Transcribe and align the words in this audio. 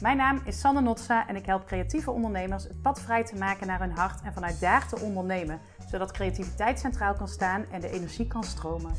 Mijn 0.00 0.16
naam 0.16 0.40
is 0.44 0.60
Sanne 0.60 0.80
Notsa 0.80 1.28
en 1.28 1.36
ik 1.36 1.46
help 1.46 1.64
creatieve 1.64 2.10
ondernemers 2.10 2.64
het 2.64 2.82
pad 2.82 3.00
vrij 3.00 3.24
te 3.24 3.36
maken 3.36 3.66
naar 3.66 3.80
hun 3.80 3.96
hart 3.96 4.22
en 4.22 4.32
vanuit 4.32 4.60
daar 4.60 4.88
te 4.88 5.00
ondernemen, 5.00 5.60
zodat 5.86 6.12
creativiteit 6.12 6.78
centraal 6.78 7.14
kan 7.14 7.28
staan 7.28 7.64
en 7.72 7.80
de 7.80 7.90
energie 7.90 8.26
kan 8.26 8.42
stromen. 8.42 8.92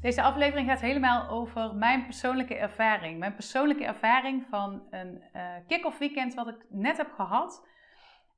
Deze 0.00 0.22
aflevering 0.22 0.68
gaat 0.68 0.80
helemaal 0.80 1.28
over 1.28 1.74
mijn 1.74 2.04
persoonlijke 2.04 2.54
ervaring. 2.54 3.18
Mijn 3.18 3.34
persoonlijke 3.34 3.84
ervaring 3.84 4.46
van 4.50 4.82
een 4.90 5.22
uh, 5.36 5.42
kick-off 5.66 5.98
weekend 5.98 6.34
wat 6.34 6.48
ik 6.48 6.66
net 6.68 6.96
heb 6.96 7.12
gehad. 7.12 7.66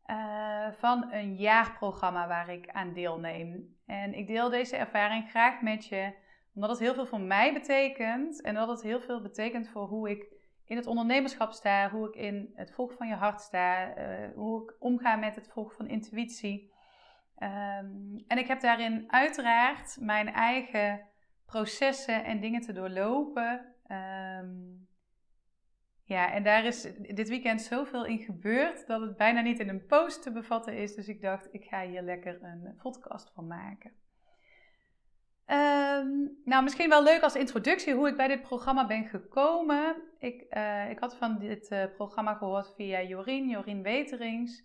Uh, 0.06 0.66
van 0.78 1.12
een 1.12 1.36
jaarprogramma 1.36 2.28
waar 2.28 2.48
ik 2.48 2.68
aan 2.68 2.92
deelneem. 2.92 3.76
En 3.86 4.14
ik 4.14 4.26
deel 4.26 4.48
deze 4.48 4.76
ervaring 4.76 5.30
graag 5.30 5.60
met 5.60 5.86
je, 5.86 6.14
omdat 6.54 6.70
het 6.70 6.78
heel 6.78 6.94
veel 6.94 7.06
voor 7.06 7.20
mij 7.20 7.52
betekent. 7.52 8.42
En 8.42 8.54
dat 8.54 8.68
het 8.68 8.82
heel 8.82 9.00
veel 9.00 9.22
betekent 9.22 9.68
voor 9.68 9.86
hoe 9.86 10.10
ik 10.10 10.38
in 10.70 10.76
het 10.76 10.86
ondernemerschap 10.86 11.52
sta, 11.52 11.90
hoe 11.90 12.08
ik 12.08 12.14
in 12.14 12.52
het 12.54 12.72
volgen 12.72 12.96
van 12.96 13.08
je 13.08 13.14
hart 13.14 13.40
sta, 13.40 13.98
uh, 13.98 14.34
hoe 14.34 14.62
ik 14.62 14.76
omga 14.78 15.16
met 15.16 15.34
het 15.34 15.48
volgen 15.48 15.76
van 15.76 15.88
intuïtie. 15.88 16.72
Um, 17.38 18.24
en 18.26 18.38
ik 18.38 18.46
heb 18.46 18.60
daarin 18.60 19.12
uiteraard 19.12 19.96
mijn 20.00 20.28
eigen 20.28 21.00
processen 21.46 22.24
en 22.24 22.40
dingen 22.40 22.60
te 22.60 22.72
doorlopen. 22.72 23.74
Um, 23.88 24.88
ja, 26.04 26.32
en 26.32 26.42
daar 26.42 26.64
is 26.64 26.82
dit 26.98 27.28
weekend 27.28 27.62
zoveel 27.62 28.04
in 28.04 28.18
gebeurd 28.18 28.86
dat 28.86 29.00
het 29.00 29.16
bijna 29.16 29.40
niet 29.40 29.60
in 29.60 29.68
een 29.68 29.86
post 29.86 30.22
te 30.22 30.32
bevatten 30.32 30.76
is. 30.76 30.94
Dus 30.94 31.08
ik 31.08 31.20
dacht, 31.20 31.48
ik 31.54 31.64
ga 31.64 31.86
hier 31.86 32.02
lekker 32.02 32.42
een 32.42 32.76
podcast 32.82 33.30
van 33.34 33.46
maken. 33.46 33.92
Um, 35.52 36.38
nou, 36.44 36.62
misschien 36.62 36.88
wel 36.88 37.02
leuk 37.02 37.22
als 37.22 37.34
introductie 37.34 37.94
hoe 37.94 38.08
ik 38.08 38.16
bij 38.16 38.28
dit 38.28 38.42
programma 38.42 38.86
ben 38.86 39.04
gekomen. 39.04 39.96
Ik, 40.18 40.46
uh, 40.50 40.90
ik 40.90 40.98
had 40.98 41.16
van 41.16 41.38
dit 41.38 41.70
uh, 41.70 41.84
programma 41.96 42.34
gehoord 42.34 42.72
via 42.76 43.02
Jorien, 43.02 43.48
Jorien 43.48 43.82
Weterings. 43.82 44.64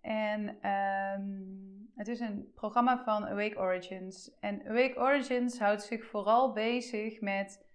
En 0.00 0.68
um, 0.70 1.90
het 1.94 2.08
is 2.08 2.20
een 2.20 2.52
programma 2.54 3.02
van 3.04 3.26
Awake 3.26 3.58
Origins. 3.58 4.38
En 4.40 4.66
Awake 4.66 4.98
Origins 4.98 5.58
houdt 5.58 5.82
zich 5.82 6.04
vooral 6.04 6.52
bezig 6.52 7.20
met 7.20 7.66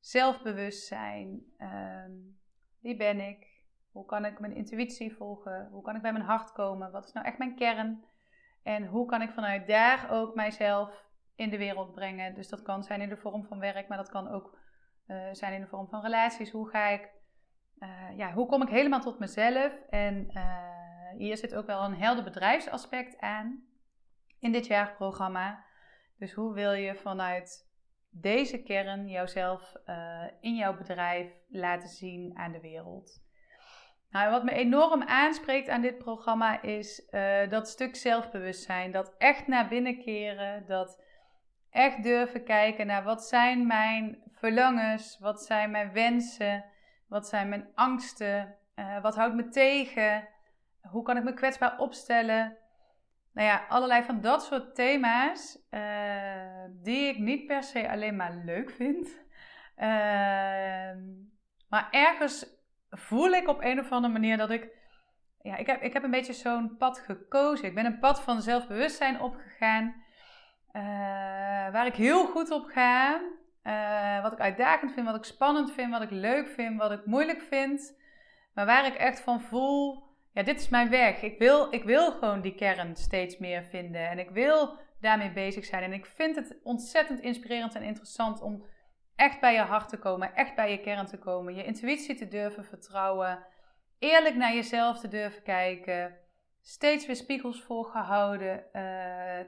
zelfbewustzijn. 0.00 1.42
Um, 1.58 2.38
wie 2.80 2.96
ben 2.96 3.20
ik? 3.20 3.46
Hoe 3.92 4.04
kan 4.04 4.24
ik 4.24 4.40
mijn 4.40 4.54
intuïtie 4.54 5.16
volgen? 5.16 5.68
Hoe 5.70 5.82
kan 5.82 5.96
ik 5.96 6.02
bij 6.02 6.12
mijn 6.12 6.24
hart 6.24 6.52
komen? 6.52 6.90
Wat 6.90 7.04
is 7.04 7.12
nou 7.12 7.26
echt 7.26 7.38
mijn 7.38 7.54
kern? 7.54 8.04
En 8.62 8.86
hoe 8.86 9.06
kan 9.06 9.22
ik 9.22 9.30
vanuit 9.30 9.66
daar 9.66 10.10
ook 10.10 10.34
mijzelf 10.34 11.05
in 11.36 11.50
de 11.50 11.58
wereld 11.58 11.92
brengen? 11.92 12.34
Dus 12.34 12.48
dat 12.48 12.62
kan 12.62 12.82
zijn 12.82 13.00
in 13.00 13.08
de 13.08 13.16
vorm 13.16 13.44
van 13.44 13.58
werk, 13.58 13.88
maar 13.88 13.98
dat 13.98 14.10
kan 14.10 14.28
ook 14.28 14.58
uh, 15.06 15.28
zijn 15.32 15.52
in 15.52 15.60
de 15.60 15.66
vorm 15.66 15.88
van 15.88 16.02
relaties. 16.02 16.50
Hoe 16.50 16.68
ga 16.68 16.88
ik, 16.88 17.10
uh, 17.78 18.16
ja, 18.16 18.32
hoe 18.32 18.46
kom 18.46 18.62
ik 18.62 18.68
helemaal 18.68 19.00
tot 19.00 19.18
mezelf? 19.18 19.72
En 19.90 20.30
uh, 20.32 21.18
hier 21.18 21.36
zit 21.36 21.54
ook 21.54 21.66
wel 21.66 21.84
een 21.84 21.96
helder 21.96 22.24
bedrijfsaspect 22.24 23.18
aan 23.18 23.64
in 24.40 24.52
dit 24.52 24.66
jaarprogramma. 24.66 25.64
Dus 26.18 26.32
hoe 26.32 26.54
wil 26.54 26.72
je 26.72 26.94
vanuit 26.94 27.70
deze 28.10 28.62
kern 28.62 29.08
jouzelf 29.08 29.72
in 30.40 30.54
jouw 30.54 30.76
bedrijf 30.76 31.32
laten 31.48 31.88
zien 31.88 32.38
aan 32.38 32.52
de 32.52 32.60
wereld. 32.60 33.24
Nou, 34.10 34.30
wat 34.30 34.44
me 34.44 34.52
enorm 34.52 35.02
aanspreekt 35.02 35.68
aan 35.68 35.80
dit 35.80 35.98
programma 35.98 36.62
is 36.62 37.08
dat 37.48 37.68
stuk 37.68 37.96
zelfbewustzijn. 37.96 38.90
Dat 38.90 39.14
echt 39.18 39.46
naar 39.46 39.68
binnen 39.68 40.02
keren. 40.02 40.66
Dat 40.66 41.04
echt 41.70 42.02
durven 42.02 42.44
kijken 42.44 42.86
naar 42.86 43.02
wat 43.02 43.24
zijn 43.24 43.66
mijn 43.66 44.22
verlangens, 44.32 45.18
wat 45.18 45.42
zijn 45.42 45.70
mijn 45.70 45.92
wensen, 45.92 46.64
wat 47.08 47.28
zijn 47.28 47.48
mijn 47.48 47.68
angsten, 47.74 48.56
uh, 48.76 49.02
wat 49.02 49.16
houdt 49.16 49.34
me 49.34 49.48
tegen, 49.48 50.28
hoe 50.80 51.02
kan 51.02 51.16
ik 51.16 51.24
me 51.24 51.34
kwetsbaar 51.34 51.78
opstellen 51.78 52.56
nou 53.36 53.48
ja, 53.48 53.64
allerlei 53.68 54.02
van 54.02 54.20
dat 54.20 54.44
soort 54.44 54.74
thema's 54.74 55.58
uh, 55.70 56.64
die 56.70 57.08
ik 57.08 57.18
niet 57.18 57.46
per 57.46 57.62
se 57.62 57.90
alleen 57.90 58.16
maar 58.16 58.42
leuk 58.44 58.70
vind. 58.70 59.06
Uh, 59.76 59.84
maar 61.68 61.88
ergens 61.90 62.46
voel 62.90 63.30
ik 63.30 63.48
op 63.48 63.62
een 63.62 63.78
of 63.78 63.90
andere 63.92 64.12
manier 64.12 64.36
dat 64.36 64.50
ik. 64.50 64.68
Ja, 65.42 65.56
ik 65.56 65.66
heb, 65.66 65.82
ik 65.82 65.92
heb 65.92 66.02
een 66.02 66.10
beetje 66.10 66.32
zo'n 66.32 66.76
pad 66.76 66.98
gekozen. 66.98 67.66
Ik 67.66 67.74
ben 67.74 67.84
een 67.84 67.98
pad 67.98 68.20
van 68.20 68.42
zelfbewustzijn 68.42 69.20
opgegaan. 69.20 70.04
Uh, 70.76 70.82
waar 71.72 71.86
ik 71.86 71.94
heel 71.94 72.26
goed 72.26 72.50
op 72.50 72.64
ga. 72.64 73.20
wat 74.22 74.32
ik 74.32 74.40
uitdagend 74.40 74.92
vind, 74.92 75.06
wat 75.06 75.16
ik 75.16 75.24
spannend 75.24 75.72
vind, 75.72 75.90
wat 75.90 76.02
ik 76.02 76.10
leuk 76.10 76.48
vind, 76.48 76.78
wat 76.78 76.90
ik 76.90 77.06
moeilijk 77.06 77.42
vind. 77.42 77.98
Maar 78.54 78.66
waar 78.66 78.86
ik 78.86 78.94
echt 78.94 79.20
van 79.20 79.40
voel 79.40 80.06
ja, 80.36 80.42
dit 80.42 80.60
is 80.60 80.68
mijn 80.68 80.88
weg. 80.90 81.22
Ik 81.22 81.38
wil, 81.38 81.72
ik 81.72 81.84
wil 81.84 82.12
gewoon 82.12 82.40
die 82.40 82.54
kern 82.54 82.96
steeds 82.96 83.38
meer 83.38 83.64
vinden. 83.64 84.08
En 84.08 84.18
ik 84.18 84.30
wil 84.30 84.78
daarmee 85.00 85.32
bezig 85.32 85.64
zijn. 85.64 85.82
En 85.82 85.92
ik 85.92 86.06
vind 86.06 86.36
het 86.36 86.56
ontzettend 86.62 87.20
inspirerend 87.20 87.74
en 87.74 87.82
interessant 87.82 88.40
om 88.40 88.64
echt 89.14 89.40
bij 89.40 89.52
je 89.54 89.60
hart 89.60 89.88
te 89.88 89.98
komen. 89.98 90.34
Echt 90.34 90.54
bij 90.54 90.70
je 90.70 90.80
kern 90.80 91.06
te 91.06 91.18
komen. 91.18 91.54
Je 91.54 91.64
intuïtie 91.64 92.14
te 92.14 92.28
durven 92.28 92.64
vertrouwen. 92.64 93.46
Eerlijk 93.98 94.34
naar 94.34 94.54
jezelf 94.54 94.98
te 94.98 95.08
durven 95.08 95.42
kijken. 95.42 96.16
Steeds 96.62 97.06
weer 97.06 97.16
spiegels 97.16 97.62
voorgehouden 97.62 98.56
uh, 98.56 98.82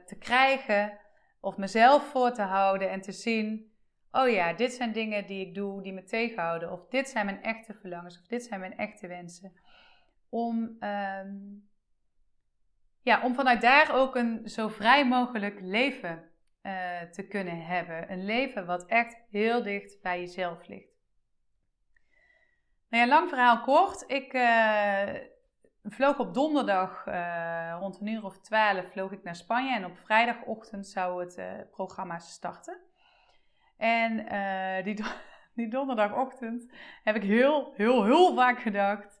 te 0.05 0.15
krijgen. 0.19 0.97
Of 1.39 1.57
mezelf 1.57 2.03
voor 2.03 2.31
te 2.31 2.41
houden 2.41 2.89
en 2.89 3.01
te 3.01 3.11
zien. 3.11 3.73
Oh 4.11 4.29
ja, 4.29 4.53
dit 4.53 4.73
zijn 4.73 4.91
dingen 4.91 5.25
die 5.25 5.47
ik 5.47 5.55
doe 5.55 5.81
die 5.81 5.93
me 5.93 6.03
tegenhouden. 6.03 6.71
Of 6.71 6.87
dit 6.87 7.09
zijn 7.09 7.25
mijn 7.25 7.43
echte 7.43 7.73
verlangens. 7.73 8.19
Of 8.19 8.27
dit 8.27 8.43
zijn 8.43 8.59
mijn 8.59 8.77
echte 8.77 9.07
wensen 9.07 9.53
om, 10.29 10.77
um, 10.79 11.69
ja, 13.01 13.23
om 13.23 13.35
vanuit 13.35 13.61
daar 13.61 13.95
ook 13.95 14.15
een 14.15 14.49
zo 14.49 14.67
vrij 14.67 15.07
mogelijk 15.07 15.59
leven 15.61 16.29
uh, 16.63 17.01
te 17.01 17.27
kunnen 17.27 17.65
hebben. 17.65 18.11
Een 18.11 18.25
leven 18.25 18.65
wat 18.65 18.85
echt 18.85 19.21
heel 19.29 19.63
dicht 19.63 20.01
bij 20.01 20.19
jezelf 20.19 20.67
ligt. 20.67 20.97
Nou 22.89 23.03
ja, 23.03 23.09
lang 23.09 23.29
verhaal 23.29 23.61
kort. 23.61 24.03
Ik 24.07 24.33
uh, 24.33 25.13
vloog 25.83 26.19
op 26.19 26.33
donderdag 26.33 27.05
uh, 27.07 27.77
rond 27.79 27.99
een 27.99 28.07
uur 28.07 28.23
of 28.23 28.39
twaalf 28.39 28.91
vloog 28.91 29.11
ik 29.11 29.23
naar 29.23 29.35
Spanje. 29.35 29.75
En 29.75 29.85
op 29.85 29.97
vrijdagochtend 29.97 30.87
zou 30.87 31.23
het 31.23 31.65
programma 31.71 32.19
starten. 32.19 32.77
En 33.77 34.15
die, 34.83 34.95
do 34.95 35.03
die 35.55 35.67
donderdagochtend 35.67 36.71
heb 37.03 37.15
ik 37.15 37.23
heel, 37.23 37.73
heel, 37.75 38.03
heel 38.03 38.35
vaak 38.35 38.59
gedacht 38.59 39.19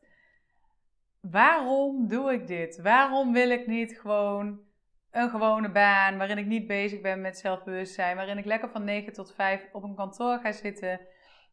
waarom 1.21 2.07
doe 2.07 2.33
ik 2.33 2.47
dit? 2.47 2.81
Waarom 2.81 3.33
wil 3.33 3.49
ik 3.49 3.67
niet 3.67 3.99
gewoon 3.99 4.59
een 5.11 5.29
gewone 5.29 5.71
baan 5.71 6.17
waarin 6.17 6.37
ik 6.37 6.45
niet 6.45 6.67
bezig 6.67 7.01
ben 7.01 7.21
met 7.21 7.37
zelfbewustzijn, 7.37 8.15
waarin 8.15 8.37
ik 8.37 8.45
lekker 8.45 8.69
van 8.69 8.83
9 8.83 9.13
tot 9.13 9.33
5 9.33 9.69
op 9.71 9.83
een 9.83 9.95
kantoor 9.95 10.39
ga 10.39 10.51
zitten, 10.51 10.99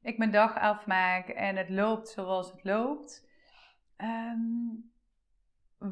ik 0.03 0.19
mijn 0.19 0.31
dag 0.31 0.59
afmaak 0.59 1.28
en 1.28 1.56
het 1.56 1.69
loopt 1.69 2.09
zoals 2.09 2.53
het 2.53 2.65
loopt? 2.65 3.28
Um, 3.97 4.95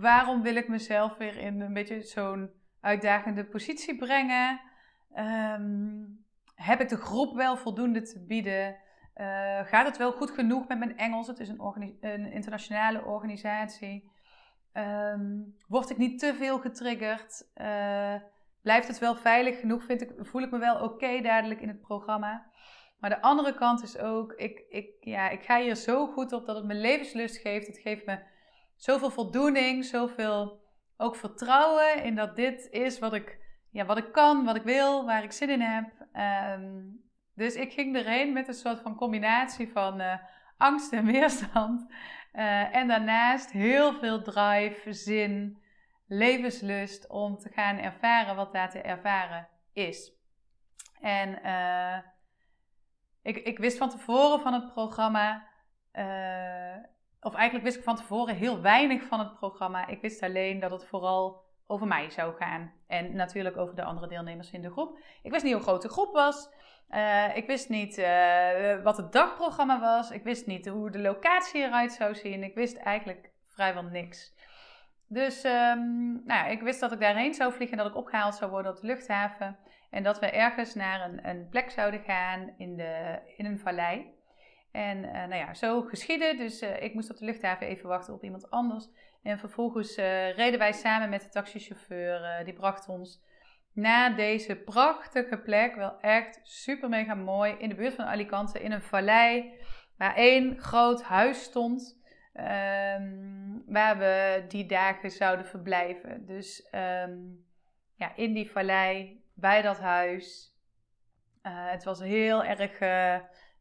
waarom 0.00 0.42
wil 0.42 0.56
ik 0.56 0.68
mezelf 0.68 1.16
weer 1.16 1.36
in 1.36 1.60
een 1.60 1.72
beetje 1.72 2.02
zo'n 2.02 2.50
uitdagende 2.80 3.44
positie 3.44 3.96
brengen? 3.96 4.60
Um, 5.16 6.24
heb 6.54 6.80
ik 6.80 6.88
de 6.88 6.96
groep 6.96 7.34
wel 7.34 7.56
voldoende 7.56 8.02
te 8.02 8.24
bieden? 8.24 8.76
Uh, 9.16 9.60
gaat 9.64 9.86
het 9.86 9.96
wel 9.96 10.12
goed 10.12 10.30
genoeg 10.30 10.68
met 10.68 10.78
mijn 10.78 10.96
Engels? 10.98 11.26
Het 11.26 11.38
is 11.38 11.48
een, 11.48 11.96
een 12.00 12.32
internationale 12.32 13.04
organisatie. 13.04 14.10
Um, 14.72 15.56
word 15.68 15.90
ik 15.90 15.96
niet 15.96 16.18
te 16.18 16.34
veel 16.34 16.58
getriggerd? 16.58 17.50
Uh, 17.56 18.14
blijft 18.62 18.88
het 18.88 18.98
wel 18.98 19.16
veilig 19.16 19.60
genoeg? 19.60 19.84
Vind 19.84 20.02
ik, 20.02 20.12
voel 20.18 20.42
ik 20.42 20.50
me 20.50 20.58
wel 20.58 20.82
oké 20.82 21.20
dadelijk 21.20 21.60
in 21.60 21.68
het 21.68 21.80
programma? 21.80 22.46
Maar 22.98 23.10
de 23.10 23.22
andere 23.22 23.54
kant 23.54 23.82
is 23.82 23.98
ook, 23.98 24.32
ik, 24.32 24.64
ik, 24.68 24.88
ja, 25.00 25.28
ik 25.28 25.42
ga 25.42 25.60
hier 25.60 25.74
zo 25.74 26.06
goed 26.06 26.32
op 26.32 26.46
dat 26.46 26.56
het 26.56 26.64
me 26.64 26.74
levenslust 26.74 27.36
geeft. 27.36 27.66
Het 27.66 27.78
geeft 27.78 28.06
me 28.06 28.18
zoveel 28.84 29.10
voldoening, 29.10 29.84
zoveel 29.84 30.62
ook 30.96 31.16
vertrouwen 31.16 32.02
in 32.02 32.14
dat 32.14 32.36
dit 32.36 32.68
is 32.70 32.98
wat 32.98 33.12
ik, 33.12 33.38
ja, 33.70 33.84
wat 33.84 33.96
ik 33.96 34.12
kan, 34.12 34.44
wat 34.44 34.56
ik 34.56 34.62
wil, 34.62 35.04
waar 35.04 35.22
ik 35.22 35.32
zin 35.32 35.50
in 35.50 35.60
heb. 35.60 35.90
Um, 36.58 37.02
dus 37.34 37.54
ik 37.54 37.72
ging 37.72 37.96
erheen 37.96 38.32
met 38.32 38.48
een 38.48 38.54
soort 38.54 38.80
van 38.80 38.96
combinatie 38.96 39.72
van 39.72 40.00
uh, 40.00 40.14
angst 40.56 40.92
en 40.92 41.04
weerstand. 41.12 41.86
Uh, 42.32 42.74
en 42.74 42.88
daarnaast 42.88 43.50
heel 43.50 43.92
veel 43.92 44.22
drive, 44.22 44.92
zin, 44.92 45.62
levenslust 46.06 47.08
om 47.08 47.38
te 47.38 47.48
gaan 47.48 47.78
ervaren 47.78 48.36
wat 48.36 48.52
daar 48.52 48.70
te 48.70 48.80
ervaren 48.80 49.48
is. 49.72 50.12
En 51.00 51.38
uh, 51.44 51.98
ik, 53.22 53.36
ik 53.36 53.58
wist 53.58 53.78
van 53.78 53.90
tevoren 53.90 54.40
van 54.40 54.52
het 54.52 54.72
programma, 54.72 55.52
of 57.24 57.34
eigenlijk 57.34 57.64
wist 57.64 57.76
ik 57.76 57.84
van 57.84 57.96
tevoren 57.96 58.34
heel 58.34 58.60
weinig 58.60 59.02
van 59.02 59.18
het 59.18 59.34
programma. 59.34 59.86
Ik 59.86 60.00
wist 60.00 60.22
alleen 60.22 60.60
dat 60.60 60.70
het 60.70 60.86
vooral 60.86 61.42
over 61.66 61.86
mij 61.86 62.10
zou 62.10 62.34
gaan. 62.34 62.72
En 62.86 63.16
natuurlijk 63.16 63.56
over 63.56 63.74
de 63.74 63.84
andere 63.84 64.08
deelnemers 64.08 64.50
in 64.50 64.62
de 64.62 64.70
groep. 64.70 64.98
Ik 65.22 65.30
wist 65.30 65.44
niet 65.44 65.52
hoe 65.52 65.62
groot 65.62 65.82
de 65.82 65.88
groep 65.88 66.12
was. 66.12 66.48
Eh, 66.88 67.36
ik 67.36 67.46
wist 67.46 67.68
niet 67.68 67.98
eh, 67.98 68.82
wat 68.82 68.96
het 68.96 69.12
dagprogramma 69.12 69.80
was. 69.80 70.10
Ik 70.10 70.22
wist 70.22 70.46
niet 70.46 70.68
hoe 70.68 70.90
de 70.90 70.98
locatie 70.98 71.62
eruit 71.62 71.92
zou 71.92 72.14
zien. 72.14 72.42
Ik 72.42 72.54
wist 72.54 72.76
eigenlijk 72.76 73.30
vrijwel 73.44 73.82
niks. 73.82 74.34
Dus 75.08 75.44
ehm, 75.44 76.24
nou, 76.24 76.50
ik 76.50 76.62
wist 76.62 76.80
dat 76.80 76.92
ik 76.92 77.00
daarheen 77.00 77.34
zou 77.34 77.52
vliegen 77.52 77.78
en 77.78 77.84
dat 77.84 77.92
ik 77.92 77.98
opgehaald 77.98 78.34
zou 78.34 78.50
worden 78.50 78.72
op 78.72 78.80
de 78.80 78.86
luchthaven. 78.86 79.58
En 79.90 80.02
dat 80.02 80.18
we 80.18 80.26
ergens 80.26 80.74
naar 80.74 81.08
een, 81.08 81.28
een 81.28 81.48
plek 81.48 81.70
zouden 81.70 82.00
gaan 82.00 82.54
in, 82.56 82.76
de, 82.76 83.18
in 83.36 83.44
een 83.44 83.58
vallei. 83.58 84.13
En 84.74 85.00
nou 85.00 85.34
ja, 85.34 85.54
zo 85.54 85.82
geschiedde. 85.82 86.34
Dus 86.36 86.62
ik 86.62 86.94
moest 86.94 87.10
op 87.10 87.16
de 87.16 87.24
luchthaven 87.24 87.66
even 87.66 87.88
wachten 87.88 88.14
op 88.14 88.22
iemand 88.22 88.50
anders. 88.50 88.88
En 89.22 89.38
vervolgens 89.38 89.96
reden 90.36 90.58
wij 90.58 90.72
samen 90.72 91.08
met 91.08 91.22
de 91.22 91.28
taxichauffeur. 91.28 92.44
die 92.44 92.54
bracht 92.54 92.88
ons 92.88 93.22
naar 93.72 94.16
deze 94.16 94.56
prachtige 94.56 95.38
plek. 95.38 95.74
Wel 95.74 96.00
echt 96.00 96.40
super 96.42 96.88
mega 96.88 97.14
mooi. 97.14 97.54
In 97.58 97.68
de 97.68 97.74
buurt 97.74 97.94
van 97.94 98.04
Alicante, 98.04 98.60
in 98.60 98.72
een 98.72 98.82
vallei. 98.82 99.58
Waar 99.96 100.14
één 100.14 100.58
groot 100.58 101.02
huis 101.02 101.42
stond. 101.42 102.02
Um, 102.34 103.62
waar 103.66 103.98
we 103.98 104.44
die 104.48 104.66
dagen 104.66 105.10
zouden 105.10 105.46
verblijven. 105.46 106.26
Dus 106.26 106.68
um, 106.72 107.44
ja, 107.94 108.16
in 108.16 108.32
die 108.32 108.50
vallei, 108.50 109.22
bij 109.34 109.62
dat 109.62 109.78
huis. 109.78 110.52
Het 111.42 111.84
was 111.84 112.00
heel 112.00 112.44
erg 112.44 112.78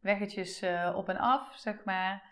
weggetjes 0.03 0.63
uh, 0.63 0.93
op 0.95 1.09
en 1.09 1.17
af, 1.17 1.55
zeg 1.55 1.83
maar. 1.83 2.23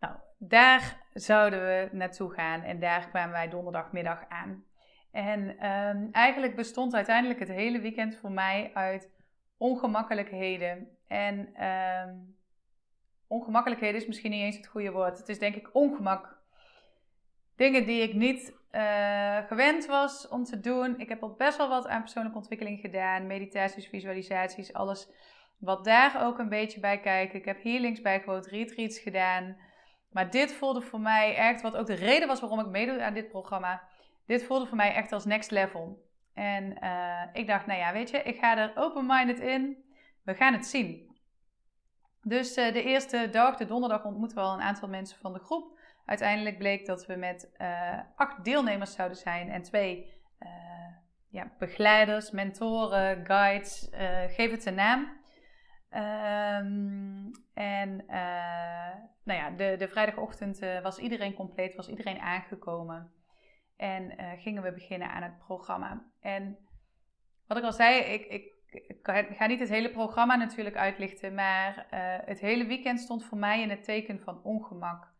Nou, 0.00 0.14
daar 0.38 1.06
zouden 1.12 1.60
we 1.60 1.88
naartoe 1.92 2.32
gaan 2.32 2.62
en 2.62 2.80
daar 2.80 3.08
kwamen 3.08 3.32
wij 3.32 3.48
donderdagmiddag 3.48 4.28
aan. 4.28 4.64
En 5.10 5.66
um, 5.70 6.08
eigenlijk 6.12 6.56
bestond 6.56 6.94
uiteindelijk 6.94 7.40
het 7.40 7.48
hele 7.48 7.80
weekend 7.80 8.16
voor 8.16 8.32
mij 8.32 8.70
uit 8.74 9.10
ongemakkelijkheden. 9.56 10.88
En 11.08 11.64
um, 11.64 12.36
ongemakkelijkheden 13.26 14.00
is 14.00 14.06
misschien 14.06 14.30
niet 14.30 14.42
eens 14.42 14.56
het 14.56 14.66
goede 14.66 14.90
woord. 14.90 15.18
Het 15.18 15.28
is 15.28 15.38
denk 15.38 15.54
ik 15.54 15.74
ongemak. 15.74 16.42
Dingen 17.56 17.86
die 17.86 18.02
ik 18.02 18.14
niet 18.14 18.54
uh, 18.72 19.38
gewend 19.46 19.86
was 19.86 20.28
om 20.28 20.44
te 20.44 20.60
doen. 20.60 20.98
Ik 20.98 21.08
heb 21.08 21.22
al 21.22 21.34
best 21.34 21.56
wel 21.56 21.68
wat 21.68 21.86
aan 21.86 22.00
persoonlijke 22.00 22.38
ontwikkeling 22.38 22.80
gedaan. 22.80 23.26
Meditaties, 23.26 23.88
visualisaties, 23.88 24.72
alles 24.72 25.10
wat 25.64 25.84
daar 25.84 26.26
ook 26.26 26.38
een 26.38 26.48
beetje 26.48 26.80
bij 26.80 27.00
kijken. 27.00 27.38
Ik 27.38 27.44
heb 27.44 27.62
healings 27.62 28.00
bijgewoond, 28.00 28.46
retreats 28.46 28.98
gedaan. 28.98 29.56
Maar 30.10 30.30
dit 30.30 30.52
voelde 30.52 30.80
voor 30.80 31.00
mij 31.00 31.36
echt, 31.36 31.62
wat 31.62 31.76
ook 31.76 31.86
de 31.86 31.94
reden 31.94 32.28
was 32.28 32.40
waarom 32.40 32.60
ik 32.60 32.66
meedoe 32.66 33.02
aan 33.02 33.14
dit 33.14 33.28
programma 33.28 33.82
dit 34.26 34.44
voelde 34.44 34.66
voor 34.66 34.76
mij 34.76 34.94
echt 34.94 35.12
als 35.12 35.24
next 35.24 35.50
level. 35.50 36.02
En 36.34 36.76
uh, 36.84 37.22
ik 37.32 37.46
dacht, 37.46 37.66
nou 37.66 37.78
ja, 37.78 37.92
weet 37.92 38.10
je, 38.10 38.18
ik 38.18 38.38
ga 38.38 38.58
er 38.58 38.72
open-minded 38.74 39.40
in. 39.40 39.84
We 40.22 40.34
gaan 40.34 40.52
het 40.52 40.66
zien. 40.66 41.12
Dus 42.22 42.58
uh, 42.58 42.72
de 42.72 42.82
eerste 42.82 43.28
dag, 43.30 43.56
de 43.56 43.64
donderdag, 43.64 44.04
ontmoeten 44.04 44.36
we 44.36 44.42
al 44.42 44.54
een 44.54 44.60
aantal 44.60 44.88
mensen 44.88 45.18
van 45.18 45.32
de 45.32 45.38
groep. 45.38 45.78
Uiteindelijk 46.04 46.58
bleek 46.58 46.86
dat 46.86 47.06
we 47.06 47.16
met 47.16 47.54
uh, 47.58 47.98
acht 48.16 48.44
deelnemers 48.44 48.94
zouden 48.94 49.18
zijn 49.18 49.50
en 49.50 49.62
twee 49.62 50.12
ja, 51.30 51.52
begeleiders, 51.58 52.30
mentoren, 52.30 53.26
guides, 53.26 53.88
geef 54.28 54.50
het 54.50 54.66
een 54.66 54.74
naam. 54.74 55.23
Um, 55.96 57.30
en 57.54 58.04
nou 59.24 59.38
ja, 59.38 59.50
de, 59.50 59.74
de 59.78 59.88
vrijdagochtend 59.88 60.58
was 60.82 60.98
iedereen 60.98 61.34
compleet, 61.34 61.74
was 61.74 61.88
iedereen 61.88 62.18
aangekomen. 62.18 63.12
En 63.76 64.20
uh, 64.20 64.30
gingen 64.36 64.62
we 64.62 64.72
beginnen 64.72 65.10
aan 65.10 65.22
het 65.22 65.38
programma. 65.38 66.10
En 66.20 66.58
wat 67.46 67.58
ik 67.58 67.64
al 67.64 67.72
zei, 67.72 67.98
ik, 68.00 68.26
ik, 68.26 68.52
ik 68.88 69.36
ga 69.36 69.46
niet 69.46 69.60
het 69.60 69.68
hele 69.68 69.90
programma 69.90 70.36
natuurlijk 70.36 70.76
uitlichten, 70.76 71.34
maar 71.34 71.86
het 72.24 72.40
hele 72.40 72.66
weekend 72.66 73.00
stond 73.00 73.24
voor 73.24 73.38
mij 73.38 73.62
in 73.62 73.70
het 73.70 73.84
teken 73.84 74.20
van 74.20 74.42
ongemak. 74.42 75.12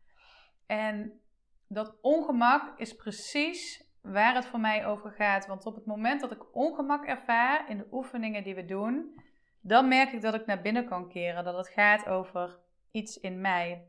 En 0.67 1.21
dat 1.69 1.99
ongemak 2.01 2.79
is 2.79 2.97
precies 2.97 3.93
waar 4.03 4.35
het 4.35 4.47
voor 4.47 4.61
mij 4.61 4.87
over 4.87 5.11
gaat. 5.11 5.47
Want 5.47 5.67
op 5.67 5.75
het 5.75 5.87
moment 5.87 6.21
dat 6.21 6.33
ik 6.33 6.55
ongemak 6.55 7.05
ervaar 7.05 7.71
in 7.71 7.79
de 7.79 7.89
oefeningen 7.91 8.45
die 8.45 8.55
we 8.55 8.65
doen, 8.65 9.23
dan 9.67 9.89
merk 9.89 10.13
ik 10.13 10.23
dat 10.23 10.35
ik 10.35 10.47
naar 10.47 10.61
binnen 10.61 10.85
kan 10.85 11.09
keren. 11.09 11.45
Dat 11.45 11.57
het 11.57 11.69
gaat 11.69 12.09
over 12.09 12.59
iets 12.91 13.21
in 13.21 13.41
mij. 13.41 13.87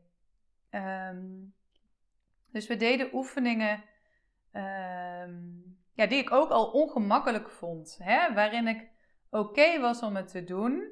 Um, 0.71 1.53
dus 2.51 2.67
we 2.67 2.75
deden 2.75 3.13
oefeningen 3.13 3.83
um, 4.53 5.77
ja, 5.93 6.07
die 6.07 6.17
ik 6.17 6.31
ook 6.31 6.49
al 6.49 6.71
ongemakkelijk 6.71 7.49
vond. 7.49 7.97
Hè? 8.03 8.33
Waarin 8.33 8.67
ik 8.67 8.87
oké 9.29 9.79
was 9.79 10.01
om 10.01 10.15
het 10.15 10.27
te 10.27 10.43
doen. 10.43 10.83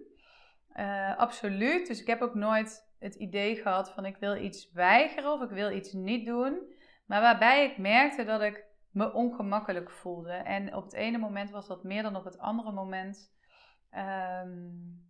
Uh, 0.76 1.18
absoluut. 1.18 1.88
Dus 1.88 2.02
ik 2.02 2.08
heb 2.08 2.22
ook 2.22 2.36
nooit 2.36 2.92
het 3.00 3.16
idee 3.16 3.56
gehad 3.56 3.92
van 3.92 4.06
ik 4.06 4.18
wil 4.18 4.36
iets 4.36 4.72
weigeren 4.72 5.32
of 5.32 5.42
ik 5.42 5.50
wil 5.50 5.72
iets 5.72 5.94
niet 5.94 6.26
doen. 6.26 6.60
Maar 7.06 7.22
waarbij 7.22 7.66
ik 7.66 7.78
merkte 7.78 8.24
dat 8.24 8.42
ik 8.42 8.66
me 8.92 9.14
ongemakkelijk 9.14 9.90
voelde. 9.90 10.32
En 10.32 10.76
op 10.76 10.84
het 10.84 10.94
ene 10.94 11.18
moment 11.18 11.50
was 11.50 11.68
dat 11.68 11.84
meer 11.84 12.04
dan 12.04 12.16
op 12.16 12.24
het 12.24 12.38
andere 12.38 12.72
moment. 12.72 13.32
Um, 13.98 15.02